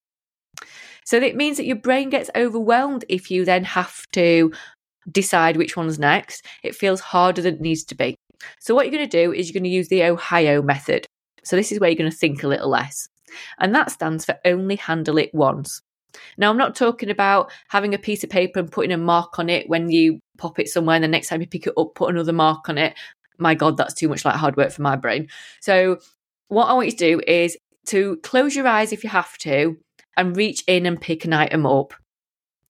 So 1.09 1.17
it 1.17 1.35
means 1.35 1.57
that 1.57 1.65
your 1.65 1.75
brain 1.75 2.11
gets 2.11 2.29
overwhelmed 2.35 3.03
if 3.09 3.31
you 3.31 3.43
then 3.43 3.63
have 3.63 4.05
to 4.11 4.53
decide 5.11 5.57
which 5.57 5.75
one's 5.75 5.97
next. 5.97 6.45
It 6.61 6.75
feels 6.75 6.99
harder 6.99 7.41
than 7.41 7.55
it 7.55 7.61
needs 7.61 7.83
to 7.85 7.95
be. 7.95 8.15
So 8.59 8.75
what 8.75 8.85
you're 8.85 8.95
going 8.95 9.09
to 9.09 9.23
do 9.25 9.33
is 9.33 9.47
you're 9.49 9.59
going 9.59 9.63
to 9.63 9.75
use 9.75 9.87
the 9.87 10.03
Ohio 10.03 10.61
method. 10.61 11.07
So 11.43 11.55
this 11.55 11.71
is 11.71 11.79
where 11.79 11.89
you're 11.89 11.97
going 11.97 12.11
to 12.11 12.15
think 12.15 12.43
a 12.43 12.47
little 12.47 12.69
less. 12.69 13.09
And 13.57 13.73
that 13.73 13.89
stands 13.89 14.23
for 14.23 14.37
only 14.45 14.75
handle 14.75 15.17
it 15.17 15.31
once. 15.33 15.81
Now, 16.37 16.51
I'm 16.51 16.57
not 16.57 16.75
talking 16.75 17.09
about 17.09 17.51
having 17.69 17.95
a 17.95 17.97
piece 17.97 18.23
of 18.23 18.29
paper 18.29 18.59
and 18.59 18.71
putting 18.71 18.91
a 18.91 18.97
mark 18.97 19.39
on 19.39 19.49
it 19.49 19.67
when 19.67 19.89
you 19.89 20.19
pop 20.37 20.59
it 20.59 20.69
somewhere, 20.69 20.97
and 20.97 21.03
the 21.03 21.07
next 21.07 21.29
time 21.29 21.41
you 21.41 21.47
pick 21.47 21.65
it 21.65 21.73
up, 21.75 21.95
put 21.95 22.11
another 22.11 22.33
mark 22.33 22.69
on 22.69 22.77
it. 22.77 22.93
My 23.39 23.55
God, 23.55 23.77
that's 23.77 23.95
too 23.95 24.09
much 24.09 24.25
like 24.25 24.35
hard 24.35 24.57
work 24.57 24.71
for 24.71 24.83
my 24.83 24.95
brain. 24.95 25.27
So, 25.59 25.97
what 26.49 26.65
I 26.65 26.73
want 26.73 26.85
you 26.85 26.91
to 26.91 26.97
do 26.97 27.21
is 27.25 27.57
to 27.87 28.17
close 28.17 28.55
your 28.55 28.67
eyes 28.67 28.93
if 28.93 29.03
you 29.03 29.09
have 29.09 29.35
to 29.39 29.75
and 30.17 30.35
reach 30.35 30.63
in 30.67 30.85
and 30.85 30.99
pick 30.99 31.25
an 31.25 31.33
item 31.33 31.65
up. 31.65 31.93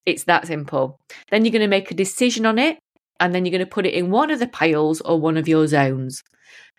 It's 0.06 0.24
that 0.26 0.48
simple. 0.48 0.98
Then 1.30 1.46
you're 1.46 1.52
going 1.52 1.62
to 1.62 1.68
make 1.68 1.92
a 1.92 1.96
decision 1.96 2.46
on 2.46 2.58
it 2.60 2.80
and 3.20 3.36
then 3.36 3.46
you're 3.46 3.52
going 3.52 3.60
to 3.60 3.66
put 3.66 3.86
it 3.86 3.94
in 3.94 4.12
one 4.12 4.32
of 4.32 4.40
the 4.40 4.48
piles 4.48 5.02
or 5.02 5.20
one 5.20 5.38
of 5.38 5.48
your 5.48 5.68
zones. 5.68 6.24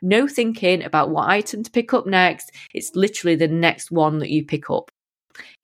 No 0.02 0.26
thinking 0.26 0.82
about 0.82 1.10
what 1.10 1.28
item 1.28 1.62
to 1.62 1.70
pick 1.70 1.92
up 1.92 2.06
next. 2.06 2.50
It's 2.72 2.90
literally 2.94 3.36
the 3.36 3.48
next 3.48 3.90
one 3.90 4.18
that 4.18 4.30
you 4.30 4.44
pick 4.44 4.70
up. 4.70 4.90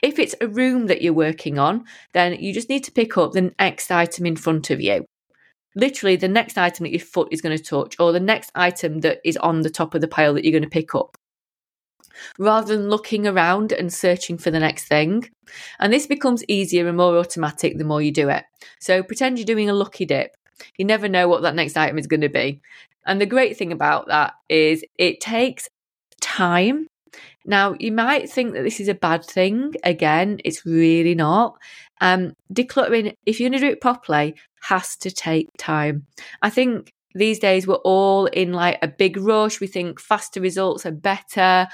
If 0.03 0.19
it's 0.19 0.35
a 0.41 0.49
room 0.49 0.87
that 0.87 1.03
you're 1.03 1.13
working 1.13 1.59
on, 1.59 1.85
then 2.13 2.35
you 2.35 2.53
just 2.53 2.69
need 2.69 2.85
to 2.85 2.93
pick 2.93 3.17
up 3.17 3.33
the 3.33 3.53
next 3.59 3.91
item 3.91 4.27
in 4.27 4.37
front 4.37 4.71
of 4.71 4.81
you. 4.81 5.05
literally 5.77 6.17
the 6.17 6.27
next 6.27 6.59
item 6.59 6.85
that 6.85 6.91
your 6.91 7.01
foot 7.01 7.29
is 7.31 7.41
going 7.41 7.57
to 7.57 7.63
touch 7.63 7.95
or 8.01 8.11
the 8.11 8.19
next 8.19 8.51
item 8.55 9.01
that 9.01 9.19
is 9.25 9.37
on 9.37 9.61
the 9.61 9.71
top 9.71 9.95
of 9.95 10.01
the 10.01 10.09
pile 10.09 10.35
that 10.35 10.45
you're 10.45 10.59
going 10.59 10.63
to 10.63 10.69
pick 10.69 10.95
up 10.95 11.17
rather 12.39 12.77
than 12.77 12.89
looking 12.89 13.27
around 13.27 13.73
and 13.73 13.93
searching 13.93 14.39
for 14.39 14.51
the 14.51 14.61
next 14.61 14.87
thing. 14.87 15.29
And 15.79 15.93
this 15.93 16.07
becomes 16.07 16.45
easier 16.49 16.89
and 16.89 16.97
more 16.97 17.17
automatic 17.19 17.79
the 17.79 17.85
more 17.85 18.03
you 18.03 18.13
do 18.13 18.29
it. 18.29 18.45
So 18.81 19.03
pretend 19.03 19.39
you're 19.39 19.47
doing 19.47 19.71
a 19.71 19.75
lucky 19.75 20.05
dip. 20.05 20.37
You 20.79 20.85
never 20.85 21.09
know 21.09 21.29
what 21.29 21.43
that 21.43 21.55
next 21.55 21.77
item 21.77 21.99
is 21.99 22.07
going 22.07 22.23
to 22.23 22.29
be. 22.29 22.61
And 23.05 23.21
the 23.21 23.27
great 23.27 23.57
thing 23.57 23.73
about 23.73 24.09
that 24.09 24.35
is 24.49 24.85
it 24.99 25.21
takes 25.21 25.69
time. 26.21 26.89
Now, 27.45 27.77
you 27.79 27.93
might 27.93 28.29
think 28.29 28.55
that 28.55 28.65
this 28.65 28.81
is 28.81 28.89
a 28.89 28.95
bad 28.95 29.25
thing. 29.25 29.75
Again, 29.85 30.41
it's 30.45 30.67
really 30.67 31.15
not. 31.15 31.57
Um, 32.01 32.35
decluttering, 32.53 33.15
if 33.25 33.39
you're 33.39 33.49
going 33.49 33.61
to 33.61 33.67
do 33.67 33.73
it 33.73 33.81
properly, 33.81 34.35
has 34.63 34.97
to 34.97 35.11
take 35.11 35.49
time. 35.57 36.07
I 36.43 36.51
think 36.51 36.93
these 37.15 37.39
days 37.39 37.67
we're 37.67 37.77
all 37.77 38.27
in 38.27 38.53
like 38.53 38.79
a 38.83 38.89
big 38.89 39.17
rush. 39.17 39.61
We 39.61 39.69
think 39.69 40.01
faster 40.01 40.41
results 40.41 40.85
are 40.85 40.93
better. 40.93 41.69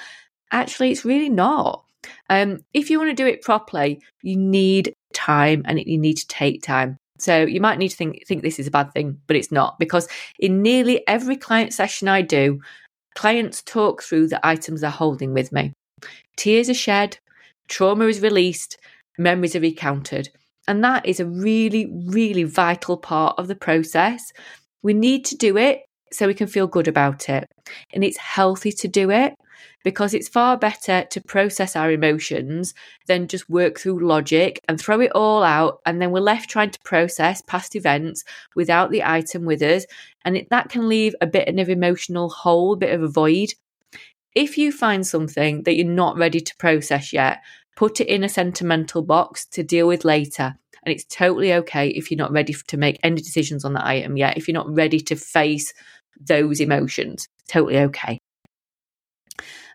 Actually, 0.52 0.90
it's 0.90 1.04
really 1.04 1.30
not. 1.30 1.84
Um, 2.28 2.64
if 2.74 2.90
you 2.90 2.98
want 2.98 3.10
to 3.10 3.22
do 3.22 3.26
it 3.26 3.42
properly, 3.42 4.00
you 4.22 4.36
need 4.36 4.94
time 5.12 5.62
and 5.66 5.80
you 5.80 5.98
need 5.98 6.18
to 6.18 6.26
take 6.28 6.62
time. 6.62 6.98
So 7.18 7.42
you 7.42 7.60
might 7.60 7.78
need 7.78 7.90
to 7.90 7.96
think 7.96 8.26
think 8.26 8.42
this 8.42 8.58
is 8.58 8.66
a 8.66 8.70
bad 8.70 8.92
thing, 8.92 9.18
but 9.26 9.36
it's 9.36 9.52
not 9.52 9.78
because 9.78 10.08
in 10.38 10.62
nearly 10.62 11.06
every 11.06 11.36
client 11.36 11.72
session 11.72 12.08
I 12.08 12.22
do, 12.22 12.60
clients 13.14 13.62
talk 13.62 14.02
through 14.02 14.28
the 14.28 14.44
items 14.46 14.80
they're 14.80 14.90
holding 14.90 15.32
with 15.32 15.52
me. 15.52 15.72
Tears 16.36 16.68
are 16.68 16.74
shed, 16.74 17.18
trauma 17.68 18.06
is 18.06 18.20
released, 18.20 18.76
memories 19.18 19.54
are 19.54 19.60
recounted. 19.60 20.30
And 20.68 20.82
that 20.84 21.06
is 21.06 21.20
a 21.20 21.26
really, 21.26 21.92
really 22.06 22.44
vital 22.44 22.96
part 22.96 23.36
of 23.38 23.48
the 23.48 23.56
process. 23.56 24.32
We 24.82 24.94
need 24.94 25.24
to 25.26 25.36
do 25.36 25.56
it 25.56 25.82
so 26.12 26.26
we 26.26 26.34
can 26.34 26.46
feel 26.46 26.66
good 26.66 26.88
about 26.88 27.28
it. 27.28 27.44
And 27.92 28.04
it's 28.04 28.16
healthy 28.16 28.72
to 28.72 28.88
do 28.88 29.10
it 29.10 29.34
because 29.84 30.14
it's 30.14 30.28
far 30.28 30.56
better 30.56 31.04
to 31.10 31.20
process 31.20 31.76
our 31.76 31.90
emotions 31.90 32.74
than 33.06 33.28
just 33.28 33.48
work 33.48 33.78
through 33.78 34.06
logic 34.06 34.60
and 34.68 34.80
throw 34.80 35.00
it 35.00 35.12
all 35.12 35.42
out. 35.42 35.80
And 35.86 36.00
then 36.00 36.10
we're 36.10 36.20
left 36.20 36.50
trying 36.50 36.70
to 36.70 36.80
process 36.84 37.42
past 37.42 37.76
events 37.76 38.24
without 38.54 38.90
the 38.90 39.02
item 39.02 39.44
with 39.44 39.62
us. 39.62 39.86
And 40.24 40.36
it, 40.36 40.50
that 40.50 40.68
can 40.68 40.88
leave 40.88 41.14
a 41.20 41.26
bit 41.26 41.48
of 41.48 41.54
an 41.54 41.70
emotional 41.70 42.28
hole, 42.28 42.74
a 42.74 42.76
bit 42.76 42.94
of 42.94 43.02
a 43.02 43.08
void. 43.08 43.54
If 44.34 44.56
you 44.56 44.72
find 44.72 45.06
something 45.06 45.64
that 45.64 45.76
you're 45.76 45.86
not 45.86 46.16
ready 46.16 46.40
to 46.40 46.56
process 46.56 47.12
yet, 47.12 47.40
put 47.76 48.00
it 48.00 48.08
in 48.08 48.24
a 48.24 48.28
sentimental 48.28 49.02
box 49.02 49.44
to 49.46 49.62
deal 49.62 49.86
with 49.86 50.04
later. 50.04 50.56
And 50.84 50.92
it's 50.92 51.04
totally 51.04 51.52
okay 51.54 51.88
if 51.88 52.10
you're 52.10 52.18
not 52.18 52.32
ready 52.32 52.54
to 52.54 52.76
make 52.76 52.98
any 53.02 53.16
decisions 53.16 53.64
on 53.64 53.74
that 53.74 53.86
item 53.86 54.16
yet, 54.16 54.36
if 54.36 54.48
you're 54.48 54.54
not 54.54 54.74
ready 54.74 55.00
to 55.00 55.16
face 55.16 55.72
those 56.20 56.60
emotions. 56.60 57.28
Totally 57.48 57.78
okay. 57.78 58.18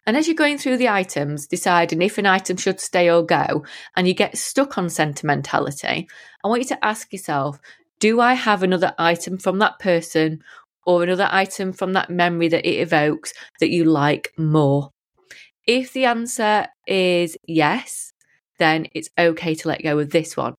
And 0.08 0.16
as 0.16 0.26
you're 0.26 0.36
going 0.36 0.58
through 0.58 0.78
the 0.78 0.88
items, 0.88 1.48
deciding 1.48 2.02
if 2.02 2.18
an 2.18 2.26
item 2.26 2.56
should 2.56 2.80
stay 2.80 3.10
or 3.10 3.24
go, 3.24 3.66
and 3.94 4.08
you 4.08 4.14
get 4.14 4.38
stuck 4.38 4.78
on 4.78 4.90
sentimentality, 4.90 6.08
I 6.44 6.48
want 6.48 6.62
you 6.62 6.68
to 6.70 6.86
ask 6.86 7.12
yourself 7.12 7.60
do 8.00 8.22
I 8.22 8.34
have 8.34 8.64
another 8.64 8.94
item 8.98 9.38
from 9.38 9.60
that 9.60 9.80
person 9.80 10.44
or 10.86 11.04
another 11.04 11.28
item 11.32 11.74
from 11.74 11.94
that 11.94 12.10
memory 12.10 12.48
that 12.48 12.66
it 12.66 12.80
evokes 12.80 13.34
that 13.60 13.70
you 13.70 13.84
like 13.84 14.32
more? 14.38 14.92
If 15.66 15.92
the 15.92 16.06
answer 16.06 16.68
is 16.88 17.36
yes, 17.46 18.14
then 18.60 18.88
it's 18.94 19.10
okay 19.18 19.56
to 19.56 19.68
let 19.68 19.84
go 19.84 20.00
of 20.00 20.12
this 20.12 20.38
one. 20.38 20.54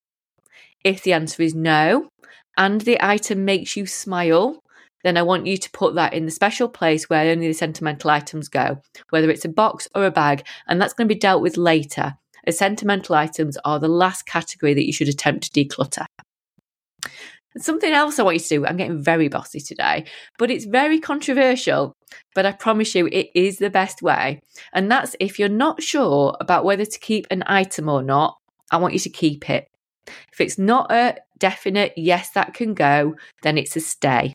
If 0.84 1.02
the 1.02 1.14
answer 1.14 1.42
is 1.42 1.54
no, 1.54 2.10
and 2.58 2.82
the 2.82 2.98
item 3.00 3.46
makes 3.46 3.76
you 3.76 3.86
smile, 3.86 4.62
then 5.04 5.16
I 5.16 5.22
want 5.22 5.46
you 5.46 5.56
to 5.56 5.70
put 5.70 5.94
that 5.94 6.12
in 6.12 6.24
the 6.24 6.30
special 6.30 6.68
place 6.68 7.08
where 7.08 7.30
only 7.30 7.48
the 7.48 7.54
sentimental 7.54 8.10
items 8.10 8.48
go, 8.48 8.82
whether 9.10 9.30
it's 9.30 9.44
a 9.44 9.48
box 9.48 9.88
or 9.94 10.06
a 10.06 10.10
bag, 10.10 10.44
and 10.66 10.80
that's 10.80 10.92
going 10.92 11.08
to 11.08 11.14
be 11.14 11.18
dealt 11.18 11.42
with 11.42 11.56
later. 11.56 12.14
As 12.46 12.58
sentimental 12.58 13.14
items 13.14 13.56
are 13.64 13.78
the 13.78 13.88
last 13.88 14.26
category 14.26 14.74
that 14.74 14.86
you 14.86 14.92
should 14.92 15.08
attempt 15.08 15.52
to 15.52 15.64
declutter. 15.64 16.06
Something 17.56 17.92
else 17.92 18.18
I 18.18 18.22
want 18.22 18.36
you 18.36 18.40
to 18.40 18.48
do, 18.48 18.66
I'm 18.66 18.76
getting 18.76 19.02
very 19.02 19.28
bossy 19.28 19.60
today, 19.60 20.04
but 20.38 20.50
it's 20.50 20.64
very 20.64 21.00
controversial. 21.00 21.94
But 22.34 22.46
I 22.46 22.52
promise 22.52 22.94
you, 22.94 23.08
it 23.10 23.30
is 23.34 23.58
the 23.58 23.70
best 23.70 24.02
way. 24.02 24.40
And 24.72 24.90
that's 24.90 25.16
if 25.18 25.38
you're 25.38 25.48
not 25.48 25.82
sure 25.82 26.36
about 26.40 26.64
whether 26.64 26.84
to 26.84 26.98
keep 26.98 27.26
an 27.30 27.42
item 27.46 27.88
or 27.88 28.02
not, 28.02 28.36
I 28.70 28.76
want 28.76 28.94
you 28.94 29.00
to 29.00 29.10
keep 29.10 29.50
it. 29.50 29.66
If 30.32 30.40
it's 30.40 30.58
not 30.58 30.92
a 30.92 31.16
definite 31.38 31.92
yes, 31.96 32.30
that 32.30 32.54
can 32.54 32.74
go, 32.74 33.16
then 33.42 33.58
it's 33.58 33.76
a 33.76 33.80
stay 33.80 34.34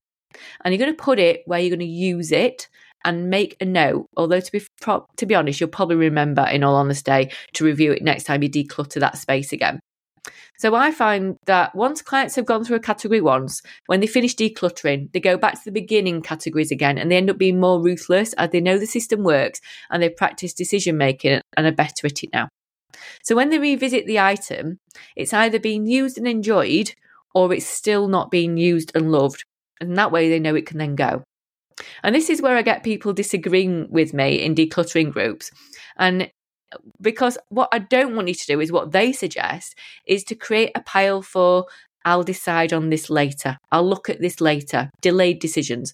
and 0.64 0.74
you're 0.74 0.84
going 0.84 0.96
to 0.96 1.04
put 1.04 1.20
it 1.20 1.44
where 1.46 1.60
you're 1.60 1.76
going 1.76 1.80
to 1.80 1.86
use 1.86 2.32
it 2.32 2.68
and 3.06 3.30
make 3.30 3.56
a 3.60 3.66
note. 3.66 4.08
Although 4.16 4.40
to 4.40 4.52
be 4.52 4.62
pro- 4.82 5.06
to 5.18 5.26
be 5.26 5.36
honest, 5.36 5.60
you'll 5.60 5.70
probably 5.70 5.98
remember, 5.98 6.44
in 6.44 6.64
all 6.64 6.76
honesty, 6.76 7.32
to 7.54 7.66
review 7.66 7.92
it 7.92 8.04
next 8.04 8.24
time 8.26 8.44
you 8.44 8.50
declutter 8.50 9.00
that 9.00 9.18
space 9.18 9.52
again. 9.52 9.80
So 10.58 10.76
I 10.76 10.92
find 10.92 11.36
that 11.46 11.76
once 11.76 12.02
clients 12.02 12.36
have 12.36 12.46
gone 12.46 12.64
through 12.64 12.78
a 12.78 12.82
category 12.82 13.20
once, 13.20 13.62
when 13.88 14.00
they 14.00 14.08
finish 14.08 14.36
decluttering, 14.36 15.12
they 15.12 15.20
go 15.20 15.36
back 15.36 15.56
to 15.56 15.66
the 15.66 15.72
beginning 15.72 16.22
categories 16.22 16.72
again 16.72 16.98
and 16.98 17.12
they 17.12 17.18
end 17.18 17.30
up 17.30 17.38
being 17.38 17.60
more 17.60 17.82
ruthless 17.82 18.34
as 18.34 18.52
they 18.52 18.62
know 18.62 18.78
the 18.78 18.86
system 18.86 19.24
works 19.24 19.60
and 19.90 20.02
they 20.02 20.10
practice 20.10 20.54
decision 20.54 20.96
making 20.96 21.42
and 21.58 21.68
are 21.68 21.72
better 21.72 22.08
at 22.08 22.24
it 22.24 22.30
now. 22.32 22.48
So 23.24 23.36
when 23.36 23.50
they 23.50 23.60
revisit 23.60 24.06
the 24.06 24.20
item, 24.20 24.78
it's 25.16 25.34
either 25.34 25.60
being 25.60 25.88
used 25.88 26.18
and 26.18 26.28
enjoyed 26.28 26.94
or 27.34 27.52
it's 27.52 27.66
still 27.66 28.08
not 28.08 28.32
being 28.32 28.56
used 28.56 28.92
and 28.96 29.12
loved 29.12 29.44
and 29.88 29.98
that 29.98 30.12
way 30.12 30.30
they 30.30 30.40
know 30.40 30.56
it 30.56 30.66
can 30.66 30.78
then 30.78 30.96
go. 30.96 31.24
And 32.04 32.14
this 32.14 32.30
is 32.30 32.42
where 32.42 32.58
I 32.58 32.62
get 32.62 32.84
people 32.84 33.14
disagreeing 33.14 33.88
with 33.90 34.14
me 34.14 34.42
in 34.42 34.56
decluttering 34.56 35.12
groups. 35.12 35.52
And 35.98 36.32
because 37.02 37.38
what 37.50 37.70
I 37.72 37.80
don't 37.80 38.16
want 38.16 38.28
you 38.28 38.34
to 38.34 38.48
do 38.48 38.60
is 38.60 38.72
what 38.72 38.92
they 38.92 39.12
suggest 39.12 39.76
is 40.08 40.24
to 40.26 40.36
create 40.36 40.72
a 40.76 40.82
pile 40.82 41.22
for 41.22 41.66
I'll 42.06 42.24
decide 42.24 42.74
on 42.74 42.90
this 42.90 43.10
later. 43.10 43.58
I'll 43.72 43.88
look 43.88 44.10
at 44.10 44.20
this 44.20 44.42
later. 44.42 44.92
Delayed 45.02 45.40
decisions. 45.40 45.94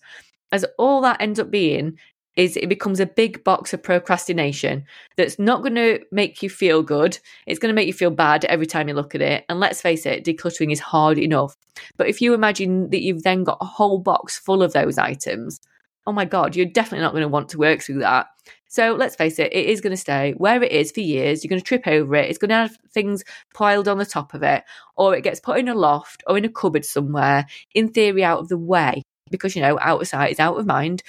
As 0.52 0.66
all 0.78 1.02
that 1.02 1.22
ends 1.22 1.40
up 1.40 1.52
being 1.52 1.98
is 2.36 2.56
it 2.56 2.70
becomes 2.70 3.00
a 3.00 3.06
big 3.06 3.44
box 3.44 3.74
of 3.74 3.84
procrastination 3.84 4.86
that's 5.18 5.38
not 5.38 5.62
going 5.62 5.76
to 5.76 6.00
make 6.12 6.42
you 6.42 6.50
feel 6.50 6.82
good. 6.82 7.20
It's 7.46 7.60
going 7.60 7.70
to 7.70 7.76
make 7.76 7.88
you 7.88 7.94
feel 7.94 8.12
bad 8.12 8.46
every 8.46 8.66
time 8.66 8.88
you 8.88 8.94
look 8.94 9.14
at 9.14 9.22
it. 9.22 9.46
And 9.50 9.60
let's 9.60 9.82
face 9.82 10.06
it, 10.06 10.24
decluttering 10.24 10.72
is 10.72 10.80
hard 10.80 11.18
enough. 11.18 11.56
But 11.98 12.08
if 12.08 12.22
you 12.22 12.34
imagine 12.34 12.90
that 12.90 13.02
you've 13.02 13.24
then 13.24 13.44
got 13.44 13.58
a 13.62 13.66
whole 13.66 14.00
box 14.00 14.38
full 14.38 14.64
of 14.64 14.74
those 14.74 14.98
items, 14.98 15.60
oh 16.08 16.12
my 16.12 16.26
God, 16.26 16.56
you're 16.56 16.66
definitely 16.66 17.04
not 17.04 17.12
going 17.12 17.22
to 17.22 17.28
want 17.28 17.50
to 17.50 17.58
work 17.58 17.82
through 17.82 18.00
that. 18.00 18.28
So 18.68 18.94
let's 18.94 19.16
face 19.16 19.40
it, 19.40 19.54
it 19.54 19.66
is 19.66 19.82
going 19.82 19.92
to 19.92 19.98
stay 19.98 20.34
where 20.38 20.62
it 20.62 20.72
is 20.72 20.92
for 20.92 21.02
years. 21.02 21.44
You're 21.44 21.50
going 21.50 21.62
to 21.62 21.66
trip 21.66 21.88
over 21.88 22.16
it. 22.16 22.30
It's 22.30 22.38
going 22.38 22.50
to 22.50 22.56
have 22.56 22.78
things 22.92 23.24
piled 23.54 23.88
on 23.88 23.98
the 23.98 24.06
top 24.06 24.34
of 24.34 24.44
it, 24.44 24.64
or 24.96 25.16
it 25.16 25.24
gets 25.24 25.40
put 25.40 25.60
in 25.60 25.68
a 25.68 25.76
loft 25.76 26.24
or 26.28 26.38
in 26.38 26.46
a 26.46 26.50
cupboard 26.50 26.86
somewhere, 26.86 27.46
in 27.74 27.90
theory, 27.90 28.24
out 28.24 28.40
of 28.40 28.50
the 28.50 28.58
way 28.58 29.04
because 29.32 29.56
you 29.56 29.62
know 29.62 29.78
out 29.80 30.02
of 30.02 30.08
sight 30.08 30.32
is 30.32 30.40
out 30.40 30.58
of 30.58 30.66
mind 30.66 31.04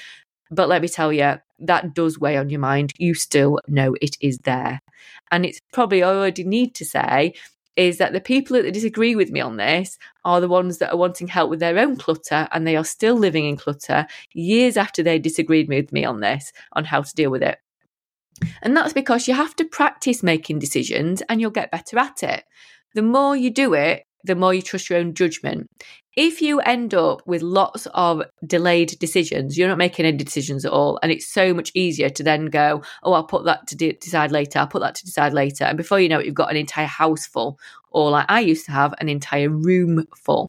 but 0.50 0.68
let 0.68 0.82
me 0.82 0.88
tell 0.88 1.12
you, 1.12 1.36
that 1.60 1.94
does 1.94 2.18
weigh 2.18 2.36
on 2.36 2.50
your 2.50 2.60
mind. 2.60 2.92
You 2.98 3.14
still 3.14 3.60
know 3.68 3.94
it 4.00 4.16
is 4.20 4.38
there. 4.38 4.80
And 5.30 5.46
it's 5.46 5.60
probably 5.72 6.02
I 6.02 6.08
already 6.08 6.44
need 6.44 6.74
to 6.76 6.84
say 6.84 7.34
is 7.76 7.98
that 7.98 8.12
the 8.12 8.20
people 8.20 8.60
that 8.60 8.72
disagree 8.72 9.14
with 9.14 9.30
me 9.30 9.40
on 9.40 9.56
this 9.56 9.98
are 10.24 10.40
the 10.40 10.48
ones 10.48 10.78
that 10.78 10.92
are 10.92 10.96
wanting 10.96 11.28
help 11.28 11.50
with 11.50 11.60
their 11.60 11.78
own 11.78 11.96
clutter 11.96 12.48
and 12.52 12.66
they 12.66 12.76
are 12.76 12.84
still 12.84 13.14
living 13.14 13.46
in 13.46 13.56
clutter 13.56 14.06
years 14.32 14.76
after 14.76 15.02
they 15.02 15.18
disagreed 15.18 15.68
with 15.68 15.92
me 15.92 16.04
on 16.04 16.20
this, 16.20 16.52
on 16.72 16.84
how 16.84 17.02
to 17.02 17.14
deal 17.14 17.30
with 17.30 17.42
it. 17.42 17.58
And 18.62 18.76
that's 18.76 18.92
because 18.92 19.28
you 19.28 19.34
have 19.34 19.54
to 19.56 19.64
practice 19.64 20.22
making 20.22 20.58
decisions 20.58 21.22
and 21.28 21.40
you'll 21.40 21.50
get 21.50 21.70
better 21.70 21.98
at 21.98 22.22
it. 22.22 22.44
The 22.94 23.02
more 23.02 23.36
you 23.36 23.50
do 23.50 23.74
it, 23.74 24.04
the 24.24 24.34
more 24.34 24.52
you 24.52 24.62
trust 24.62 24.90
your 24.90 24.98
own 24.98 25.14
judgment. 25.14 25.66
If 26.16 26.42
you 26.42 26.60
end 26.60 26.92
up 26.92 27.22
with 27.24 27.40
lots 27.40 27.86
of 27.94 28.22
delayed 28.44 28.98
decisions, 28.98 29.56
you're 29.56 29.68
not 29.68 29.78
making 29.78 30.06
any 30.06 30.16
decisions 30.16 30.64
at 30.64 30.72
all. 30.72 30.98
And 31.02 31.12
it's 31.12 31.28
so 31.28 31.54
much 31.54 31.70
easier 31.74 32.08
to 32.10 32.22
then 32.24 32.46
go, 32.46 32.82
oh, 33.04 33.12
I'll 33.12 33.24
put 33.24 33.44
that 33.44 33.68
to 33.68 33.76
de- 33.76 33.92
decide 33.92 34.32
later. 34.32 34.58
I'll 34.58 34.66
put 34.66 34.82
that 34.82 34.96
to 34.96 35.04
decide 35.04 35.32
later. 35.32 35.64
And 35.64 35.76
before 35.76 36.00
you 36.00 36.08
know 36.08 36.18
it, 36.18 36.26
you've 36.26 36.34
got 36.34 36.50
an 36.50 36.56
entire 36.56 36.86
house 36.86 37.26
full, 37.26 37.60
or 37.90 38.10
like 38.10 38.26
I 38.28 38.40
used 38.40 38.66
to 38.66 38.72
have, 38.72 38.92
an 38.98 39.08
entire 39.08 39.50
room 39.50 40.04
full. 40.16 40.48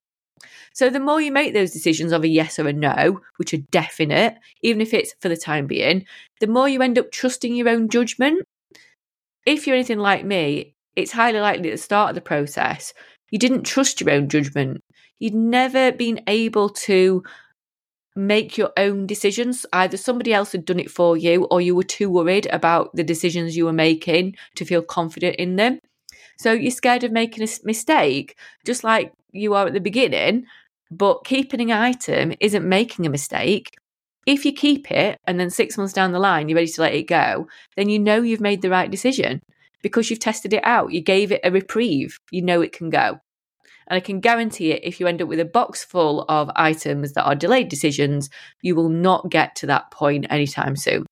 So 0.73 0.89
the 0.89 0.99
more 0.99 1.21
you 1.21 1.31
make 1.31 1.53
those 1.53 1.71
decisions 1.71 2.11
of 2.11 2.23
a 2.23 2.27
yes 2.27 2.57
or 2.57 2.67
a 2.67 2.73
no, 2.73 3.19
which 3.37 3.53
are 3.53 3.57
definite, 3.57 4.37
even 4.61 4.81
if 4.81 4.93
it's 4.93 5.13
for 5.19 5.29
the 5.29 5.37
time 5.37 5.67
being, 5.67 6.05
the 6.39 6.47
more 6.47 6.67
you 6.67 6.81
end 6.81 6.97
up 6.97 7.11
trusting 7.11 7.53
your 7.55 7.69
own 7.69 7.89
judgment. 7.89 8.45
If 9.45 9.67
you're 9.67 9.75
anything 9.75 9.99
like 9.99 10.25
me, 10.25 10.75
it's 10.95 11.11
highly 11.11 11.39
likely 11.39 11.69
at 11.69 11.73
the 11.73 11.77
start 11.77 12.09
of 12.09 12.15
the 12.15 12.21
process 12.21 12.93
you 13.31 13.39
didn't 13.39 13.63
trust 13.63 14.01
your 14.01 14.11
own 14.11 14.29
judgment. 14.29 14.83
You'd 15.21 15.35
never 15.35 15.91
been 15.91 16.19
able 16.25 16.69
to 16.69 17.23
make 18.15 18.57
your 18.57 18.71
own 18.75 19.05
decisions. 19.05 19.67
Either 19.71 19.95
somebody 19.95 20.33
else 20.33 20.51
had 20.51 20.65
done 20.65 20.79
it 20.79 20.89
for 20.89 21.15
you, 21.15 21.43
or 21.51 21.61
you 21.61 21.75
were 21.75 21.83
too 21.83 22.09
worried 22.09 22.47
about 22.51 22.95
the 22.95 23.03
decisions 23.03 23.55
you 23.55 23.65
were 23.65 23.71
making 23.71 24.35
to 24.55 24.65
feel 24.65 24.81
confident 24.81 25.35
in 25.35 25.57
them. 25.57 25.79
So 26.39 26.53
you're 26.53 26.71
scared 26.71 27.03
of 27.03 27.11
making 27.11 27.43
a 27.43 27.47
mistake, 27.63 28.35
just 28.65 28.83
like 28.83 29.13
you 29.31 29.53
are 29.53 29.67
at 29.67 29.73
the 29.73 29.79
beginning. 29.79 30.45
But 30.89 31.23
keeping 31.23 31.71
an 31.71 31.77
item 31.77 32.33
isn't 32.39 32.67
making 32.67 33.05
a 33.05 33.11
mistake. 33.11 33.75
If 34.25 34.43
you 34.43 34.51
keep 34.51 34.89
it 34.89 35.19
and 35.27 35.39
then 35.39 35.51
six 35.51 35.77
months 35.77 35.93
down 35.93 36.13
the 36.13 36.19
line 36.19 36.49
you're 36.49 36.55
ready 36.55 36.67
to 36.67 36.81
let 36.81 36.95
it 36.95 37.07
go, 37.07 37.47
then 37.77 37.89
you 37.89 37.99
know 37.99 38.23
you've 38.23 38.41
made 38.41 38.63
the 38.63 38.71
right 38.71 38.89
decision 38.89 39.43
because 39.83 40.09
you've 40.09 40.19
tested 40.19 40.51
it 40.51 40.65
out. 40.65 40.91
You 40.91 41.01
gave 41.01 41.31
it 41.31 41.41
a 41.43 41.51
reprieve. 41.51 42.17
You 42.31 42.41
know 42.41 42.61
it 42.61 42.73
can 42.73 42.89
go. 42.89 43.19
And 43.87 43.97
I 43.97 43.99
can 43.99 44.19
guarantee 44.19 44.71
it 44.71 44.83
if 44.83 44.99
you 44.99 45.07
end 45.07 45.21
up 45.21 45.27
with 45.27 45.39
a 45.39 45.45
box 45.45 45.83
full 45.83 46.25
of 46.29 46.49
items 46.55 47.13
that 47.13 47.25
are 47.25 47.35
delayed 47.35 47.69
decisions, 47.69 48.29
you 48.61 48.75
will 48.75 48.89
not 48.89 49.29
get 49.29 49.55
to 49.57 49.67
that 49.67 49.91
point 49.91 50.27
anytime 50.29 50.75
soon. 50.75 51.05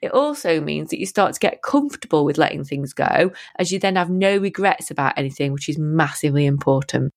It 0.00 0.12
also 0.12 0.60
means 0.60 0.90
that 0.90 1.00
you 1.00 1.06
start 1.06 1.32
to 1.32 1.40
get 1.40 1.62
comfortable 1.62 2.26
with 2.26 2.36
letting 2.36 2.64
things 2.64 2.92
go 2.92 3.32
as 3.58 3.72
you 3.72 3.78
then 3.78 3.96
have 3.96 4.10
no 4.10 4.36
regrets 4.36 4.90
about 4.90 5.16
anything, 5.16 5.52
which 5.52 5.68
is 5.68 5.78
massively 5.78 6.44
important. 6.44 7.10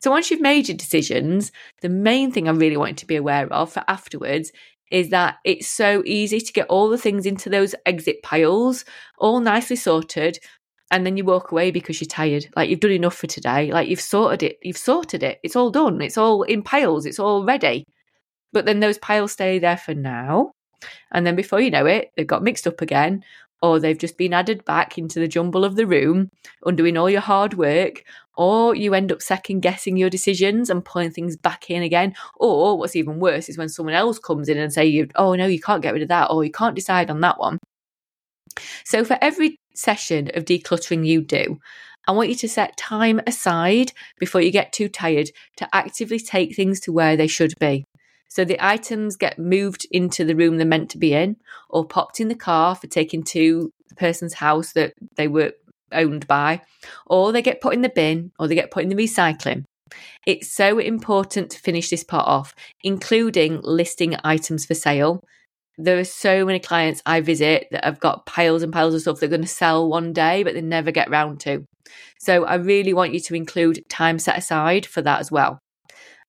So 0.00 0.10
once 0.10 0.30
you've 0.30 0.40
made 0.40 0.68
your 0.68 0.76
decisions, 0.76 1.52
the 1.82 1.88
main 1.88 2.32
thing 2.32 2.48
I 2.48 2.52
really 2.52 2.76
want 2.76 2.90
you 2.90 2.96
to 2.96 3.06
be 3.06 3.16
aware 3.16 3.46
of 3.52 3.72
for 3.72 3.84
afterwards 3.88 4.52
is 4.90 5.10
that 5.10 5.36
it's 5.44 5.68
so 5.68 6.02
easy 6.04 6.40
to 6.40 6.52
get 6.52 6.66
all 6.68 6.88
the 6.88 6.98
things 6.98 7.26
into 7.26 7.48
those 7.48 7.74
exit 7.86 8.22
piles, 8.22 8.84
all 9.18 9.40
nicely 9.40 9.76
sorted, 9.76 10.38
and 10.90 11.06
then 11.06 11.16
you 11.16 11.24
walk 11.24 11.52
away 11.52 11.70
because 11.70 12.00
you're 12.00 12.08
tired. 12.08 12.48
Like 12.56 12.68
you've 12.68 12.80
done 12.80 12.90
enough 12.90 13.16
for 13.16 13.26
today. 13.26 13.72
Like 13.72 13.88
you've 13.88 14.00
sorted 14.00 14.42
it. 14.42 14.58
You've 14.62 14.76
sorted 14.76 15.22
it. 15.22 15.38
It's 15.42 15.56
all 15.56 15.70
done. 15.70 16.00
It's 16.00 16.18
all 16.18 16.42
in 16.42 16.62
piles. 16.62 17.06
It's 17.06 17.18
all 17.18 17.44
ready. 17.44 17.84
But 18.52 18.66
then 18.66 18.80
those 18.80 18.98
piles 18.98 19.32
stay 19.32 19.58
there 19.58 19.76
for 19.76 19.94
now. 19.94 20.52
And 21.12 21.26
then 21.26 21.36
before 21.36 21.60
you 21.60 21.70
know 21.70 21.86
it, 21.86 22.10
they've 22.16 22.26
got 22.26 22.42
mixed 22.42 22.66
up 22.66 22.80
again, 22.80 23.22
or 23.62 23.78
they've 23.78 23.98
just 23.98 24.16
been 24.16 24.32
added 24.32 24.64
back 24.64 24.96
into 24.98 25.20
the 25.20 25.28
jumble 25.28 25.64
of 25.64 25.76
the 25.76 25.86
room, 25.86 26.30
undoing 26.64 26.96
all 26.96 27.10
your 27.10 27.20
hard 27.20 27.54
work, 27.54 28.02
or 28.36 28.74
you 28.74 28.94
end 28.94 29.12
up 29.12 29.20
second 29.20 29.60
guessing 29.60 29.96
your 29.96 30.10
decisions 30.10 30.70
and 30.70 30.84
pulling 30.84 31.10
things 31.10 31.36
back 31.36 31.70
in 31.70 31.82
again. 31.82 32.14
Or 32.36 32.78
what's 32.78 32.96
even 32.96 33.20
worse 33.20 33.48
is 33.48 33.58
when 33.58 33.68
someone 33.68 33.94
else 33.94 34.18
comes 34.18 34.48
in 34.48 34.58
and 34.58 34.72
say, 34.72 34.86
you, 34.86 35.08
"Oh 35.14 35.34
no, 35.34 35.46
you 35.46 35.60
can't 35.60 35.82
get 35.82 35.92
rid 35.92 36.02
of 36.02 36.08
that," 36.08 36.30
or 36.30 36.44
"You 36.44 36.50
can't 36.50 36.74
decide 36.74 37.10
on 37.10 37.20
that 37.20 37.38
one." 37.38 37.58
So 38.84 39.04
for 39.04 39.18
every 39.20 39.56
session 39.74 40.30
of 40.34 40.44
decluttering 40.44 41.06
you 41.06 41.22
do, 41.22 41.58
I 42.08 42.12
want 42.12 42.28
you 42.28 42.34
to 42.36 42.48
set 42.48 42.76
time 42.76 43.20
aside 43.26 43.92
before 44.18 44.40
you 44.40 44.50
get 44.50 44.72
too 44.72 44.88
tired 44.88 45.30
to 45.56 45.68
actively 45.72 46.18
take 46.18 46.56
things 46.56 46.80
to 46.80 46.92
where 46.92 47.16
they 47.16 47.26
should 47.26 47.54
be. 47.60 47.84
So 48.28 48.44
the 48.44 48.64
items 48.64 49.16
get 49.16 49.38
moved 49.38 49.86
into 49.90 50.24
the 50.24 50.36
room 50.36 50.56
they're 50.56 50.66
meant 50.66 50.90
to 50.90 50.98
be 50.98 51.12
in, 51.14 51.36
or 51.68 51.84
popped 51.84 52.20
in 52.20 52.28
the 52.28 52.34
car 52.34 52.74
for 52.76 52.86
taking 52.86 53.22
to 53.24 53.72
the 53.88 53.94
person's 53.96 54.34
house 54.34 54.72
that 54.72 54.94
they 55.16 55.28
were 55.28 55.52
owned 55.92 56.26
by, 56.26 56.62
or 57.06 57.32
they 57.32 57.42
get 57.42 57.60
put 57.60 57.74
in 57.74 57.82
the 57.82 57.88
bin, 57.88 58.30
or 58.38 58.46
they 58.46 58.54
get 58.54 58.70
put 58.70 58.84
in 58.84 58.88
the 58.88 58.94
recycling. 58.94 59.64
It's 60.26 60.52
so 60.52 60.78
important 60.78 61.50
to 61.50 61.58
finish 61.58 61.90
this 61.90 62.04
part 62.04 62.26
off, 62.26 62.54
including 62.84 63.60
listing 63.62 64.16
items 64.22 64.64
for 64.64 64.74
sale. 64.74 65.24
There 65.82 65.98
are 65.98 66.04
so 66.04 66.44
many 66.44 66.58
clients 66.58 67.02
I 67.06 67.22
visit 67.22 67.68
that 67.70 67.84
have 67.84 68.00
got 68.00 68.26
piles 68.26 68.62
and 68.62 68.72
piles 68.72 68.94
of 68.94 69.00
stuff 69.00 69.18
they're 69.18 69.28
going 69.30 69.40
to 69.40 69.46
sell 69.46 69.88
one 69.88 70.12
day, 70.12 70.42
but 70.42 70.52
they 70.52 70.60
never 70.60 70.90
get 70.90 71.10
round 71.10 71.40
to. 71.40 71.64
So 72.18 72.44
I 72.44 72.56
really 72.56 72.92
want 72.92 73.14
you 73.14 73.20
to 73.20 73.34
include 73.34 73.88
time 73.88 74.18
set 74.18 74.36
aside 74.36 74.84
for 74.84 75.00
that 75.02 75.20
as 75.20 75.32
well. 75.32 75.58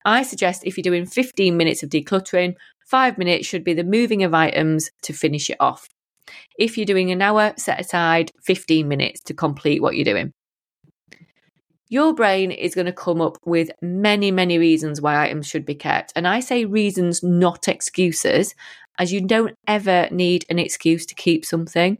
I 0.05 0.23
suggest 0.23 0.63
if 0.65 0.77
you're 0.77 0.83
doing 0.83 1.05
15 1.05 1.57
minutes 1.57 1.83
of 1.83 1.89
decluttering, 1.89 2.55
five 2.85 3.17
minutes 3.17 3.45
should 3.45 3.63
be 3.63 3.73
the 3.73 3.83
moving 3.83 4.23
of 4.23 4.33
items 4.33 4.89
to 5.03 5.13
finish 5.13 5.49
it 5.49 5.57
off. 5.59 5.87
If 6.57 6.77
you're 6.77 6.85
doing 6.85 7.11
an 7.11 7.21
hour, 7.21 7.53
set 7.57 7.79
aside 7.79 8.31
15 8.43 8.87
minutes 8.87 9.19
to 9.21 9.33
complete 9.33 9.81
what 9.81 9.95
you're 9.95 10.05
doing. 10.05 10.31
Your 11.91 12.13
brain 12.13 12.51
is 12.51 12.73
going 12.73 12.85
to 12.85 12.93
come 12.93 13.19
up 13.19 13.37
with 13.45 13.69
many, 13.81 14.31
many 14.31 14.57
reasons 14.57 15.01
why 15.01 15.25
items 15.25 15.45
should 15.45 15.65
be 15.65 15.75
kept. 15.75 16.13
And 16.15 16.25
I 16.25 16.39
say 16.39 16.63
reasons, 16.63 17.21
not 17.21 17.67
excuses, 17.67 18.55
as 19.01 19.11
you 19.11 19.19
don't 19.19 19.55
ever 19.67 20.07
need 20.11 20.45
an 20.51 20.59
excuse 20.59 21.07
to 21.07 21.15
keep 21.15 21.43
something. 21.43 21.97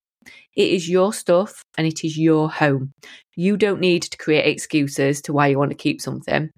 It 0.55 0.69
is 0.69 0.87
your 0.87 1.13
stuff 1.13 1.63
and 1.75 1.87
it 1.87 2.03
is 2.03 2.15
your 2.15 2.47
home. 2.47 2.91
You 3.35 3.57
don't 3.57 3.79
need 3.79 4.03
to 4.03 4.17
create 4.17 4.45
excuses 4.45 5.19
to 5.23 5.33
why 5.33 5.47
you 5.47 5.57
want 5.57 5.71
to 5.71 5.75
keep 5.75 5.99
something. 5.99 6.51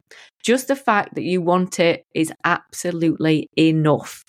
Just 0.44 0.68
the 0.68 0.76
fact 0.76 1.16
that 1.16 1.24
you 1.24 1.42
want 1.42 1.80
it 1.80 2.04
is 2.14 2.34
absolutely 2.44 3.48
enough. 3.58 4.26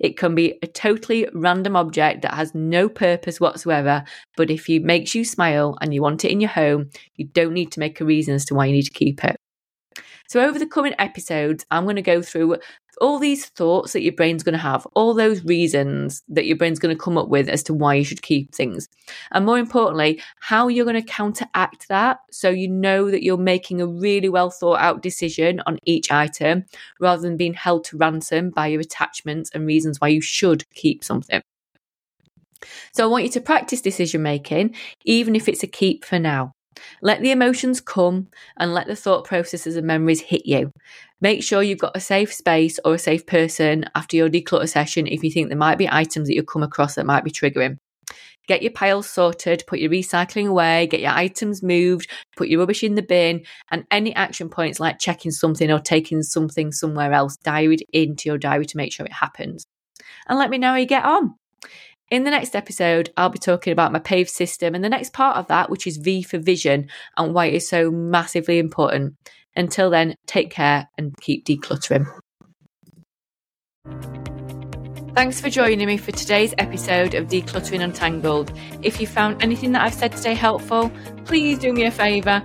It 0.00 0.18
can 0.18 0.34
be 0.34 0.58
a 0.62 0.66
totally 0.66 1.28
random 1.32 1.76
object 1.76 2.22
that 2.22 2.34
has 2.34 2.52
no 2.56 2.88
purpose 2.88 3.38
whatsoever, 3.38 4.02
but 4.36 4.50
if 4.50 4.68
it 4.68 4.82
makes 4.82 5.14
you 5.14 5.24
smile 5.24 5.78
and 5.80 5.94
you 5.94 6.02
want 6.02 6.24
it 6.24 6.32
in 6.32 6.40
your 6.40 6.50
home, 6.50 6.90
you 7.14 7.26
don't 7.26 7.54
need 7.54 7.70
to 7.72 7.80
make 7.80 8.00
a 8.00 8.04
reason 8.04 8.34
as 8.34 8.44
to 8.46 8.56
why 8.56 8.66
you 8.66 8.72
need 8.72 8.82
to 8.82 8.90
keep 8.90 9.22
it. 9.22 9.36
So, 10.28 10.40
over 10.40 10.58
the 10.58 10.66
coming 10.66 10.94
episodes, 10.98 11.66
I'm 11.70 11.84
going 11.84 11.96
to 11.96 12.02
go 12.02 12.22
through 12.22 12.56
all 13.00 13.18
these 13.18 13.46
thoughts 13.46 13.92
that 13.92 14.02
your 14.02 14.12
brain's 14.12 14.42
going 14.42 14.52
to 14.52 14.58
have, 14.58 14.86
all 14.94 15.14
those 15.14 15.44
reasons 15.44 16.22
that 16.28 16.46
your 16.46 16.56
brain's 16.56 16.78
going 16.78 16.94
to 16.94 17.02
come 17.02 17.16
up 17.16 17.28
with 17.28 17.48
as 17.48 17.62
to 17.64 17.74
why 17.74 17.94
you 17.94 18.04
should 18.04 18.22
keep 18.22 18.54
things. 18.54 18.88
And 19.30 19.46
more 19.46 19.58
importantly, 19.58 20.20
how 20.40 20.68
you're 20.68 20.84
going 20.84 21.00
to 21.00 21.08
counteract 21.08 21.88
that 21.88 22.20
so 22.30 22.50
you 22.50 22.68
know 22.68 23.10
that 23.10 23.22
you're 23.22 23.36
making 23.36 23.80
a 23.80 23.86
really 23.86 24.28
well 24.28 24.50
thought 24.50 24.80
out 24.80 25.02
decision 25.02 25.60
on 25.66 25.78
each 25.84 26.10
item 26.10 26.64
rather 27.00 27.22
than 27.22 27.36
being 27.36 27.54
held 27.54 27.84
to 27.84 27.96
ransom 27.96 28.50
by 28.50 28.66
your 28.68 28.80
attachments 28.80 29.50
and 29.54 29.66
reasons 29.66 30.00
why 30.00 30.08
you 30.08 30.20
should 30.20 30.68
keep 30.74 31.02
something. 31.02 31.42
So 32.92 33.04
I 33.04 33.06
want 33.06 33.24
you 33.24 33.30
to 33.30 33.40
practice 33.40 33.80
decision 33.80 34.22
making, 34.22 34.74
even 35.04 35.34
if 35.34 35.48
it's 35.48 35.62
a 35.62 35.66
keep 35.66 36.04
for 36.04 36.18
now. 36.18 36.54
Let 37.02 37.20
the 37.20 37.30
emotions 37.30 37.80
come 37.80 38.28
and 38.56 38.74
let 38.74 38.86
the 38.86 38.96
thought 38.96 39.24
processes 39.24 39.76
and 39.76 39.86
memories 39.86 40.20
hit 40.20 40.46
you. 40.46 40.72
Make 41.20 41.42
sure 41.42 41.62
you've 41.62 41.78
got 41.78 41.96
a 41.96 42.00
safe 42.00 42.32
space 42.32 42.78
or 42.84 42.94
a 42.94 42.98
safe 42.98 43.26
person 43.26 43.84
after 43.94 44.16
your 44.16 44.28
declutter 44.28 44.68
session 44.68 45.06
if 45.06 45.22
you 45.22 45.30
think 45.30 45.48
there 45.48 45.56
might 45.56 45.78
be 45.78 45.88
items 45.88 46.28
that 46.28 46.34
you 46.34 46.42
come 46.42 46.62
across 46.62 46.94
that 46.96 47.06
might 47.06 47.24
be 47.24 47.30
triggering. 47.30 47.78
Get 48.48 48.62
your 48.62 48.72
piles 48.72 49.08
sorted, 49.08 49.62
put 49.68 49.78
your 49.78 49.90
recycling 49.90 50.48
away, 50.48 50.88
get 50.88 51.00
your 51.00 51.12
items 51.12 51.62
moved, 51.62 52.10
put 52.36 52.48
your 52.48 52.58
rubbish 52.58 52.82
in 52.82 52.96
the 52.96 53.02
bin, 53.02 53.44
and 53.70 53.84
any 53.90 54.12
action 54.16 54.48
points 54.48 54.80
like 54.80 54.98
checking 54.98 55.30
something 55.30 55.70
or 55.70 55.78
taking 55.78 56.22
something 56.22 56.72
somewhere 56.72 57.12
else 57.12 57.36
diaried 57.44 57.82
into 57.92 58.28
your 58.28 58.38
diary 58.38 58.66
to 58.66 58.76
make 58.76 58.92
sure 58.92 59.06
it 59.06 59.12
happens. 59.12 59.64
And 60.26 60.38
let 60.38 60.50
me 60.50 60.58
know 60.58 60.70
how 60.70 60.76
you 60.76 60.86
get 60.86 61.04
on. 61.04 61.36
In 62.12 62.24
the 62.24 62.30
next 62.30 62.54
episode, 62.54 63.10
I'll 63.16 63.30
be 63.30 63.38
talking 63.38 63.72
about 63.72 63.90
my 63.90 63.98
PAVE 63.98 64.28
system 64.28 64.74
and 64.74 64.84
the 64.84 64.90
next 64.90 65.14
part 65.14 65.38
of 65.38 65.46
that, 65.46 65.70
which 65.70 65.86
is 65.86 65.96
V 65.96 66.22
for 66.22 66.36
vision 66.36 66.90
and 67.16 67.32
why 67.32 67.46
it 67.46 67.54
is 67.54 67.66
so 67.66 67.90
massively 67.90 68.58
important. 68.58 69.14
Until 69.56 69.88
then, 69.88 70.16
take 70.26 70.50
care 70.50 70.90
and 70.98 71.16
keep 71.22 71.46
decluttering. 71.46 72.04
Thanks 75.14 75.40
for 75.40 75.48
joining 75.48 75.86
me 75.86 75.96
for 75.96 76.12
today's 76.12 76.52
episode 76.58 77.14
of 77.14 77.28
Decluttering 77.28 77.82
Untangled. 77.82 78.52
If 78.82 79.00
you 79.00 79.06
found 79.06 79.42
anything 79.42 79.72
that 79.72 79.80
I've 79.80 79.94
said 79.94 80.12
today 80.12 80.34
helpful, 80.34 80.92
please 81.24 81.60
do 81.60 81.72
me 81.72 81.86
a 81.86 81.90
favour 81.90 82.44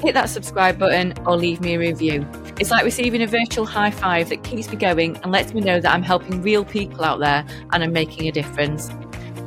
hit 0.00 0.14
that 0.14 0.28
subscribe 0.28 0.78
button 0.78 1.12
or 1.26 1.36
leave 1.36 1.60
me 1.60 1.74
a 1.74 1.78
review. 1.78 2.24
It's 2.60 2.70
like 2.70 2.84
receiving 2.84 3.20
a 3.20 3.26
virtual 3.26 3.66
high 3.66 3.90
five 3.90 4.28
that 4.28 4.44
keeps 4.44 4.70
me 4.70 4.76
going 4.76 5.16
and 5.16 5.32
lets 5.32 5.52
me 5.52 5.60
know 5.60 5.80
that 5.80 5.92
I'm 5.92 6.04
helping 6.04 6.40
real 6.40 6.64
people 6.64 7.04
out 7.04 7.18
there 7.18 7.44
and 7.72 7.82
I'm 7.82 7.92
making 7.92 8.28
a 8.28 8.30
difference. 8.30 8.90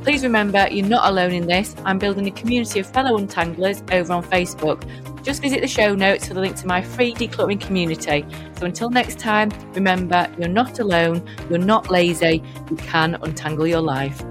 Please 0.04 0.24
remember, 0.24 0.68
you're 0.72 0.88
not 0.88 1.08
alone 1.08 1.32
in 1.32 1.46
this. 1.46 1.76
I'm 1.86 2.00
building 2.00 2.28
a 2.28 2.32
community 2.32 2.80
of 2.80 2.88
fellow 2.88 3.20
untanglers 3.20 3.84
over 3.94 4.14
on 4.14 4.24
Facebook. 4.24 4.84
Just 5.22 5.44
visit 5.44 5.62
the 5.62 5.68
show 5.68 5.94
notes 5.94 6.28
for 6.28 6.34
the 6.34 6.40
link 6.40 6.56
to 6.56 6.66
my 6.66 6.82
free 6.82 7.14
decluttering 7.14 7.62
community. 7.62 8.26
So 8.58 8.66
until 8.66 8.90
next 8.90 9.20
time, 9.20 9.52
remember, 9.74 10.28
you're 10.40 10.48
not 10.48 10.80
alone, 10.80 11.24
you're 11.52 11.60
not 11.60 11.92
lazy, 11.92 12.42
you 12.72 12.78
can 12.78 13.14
untangle 13.22 13.68
your 13.68 13.82
life. 13.82 14.24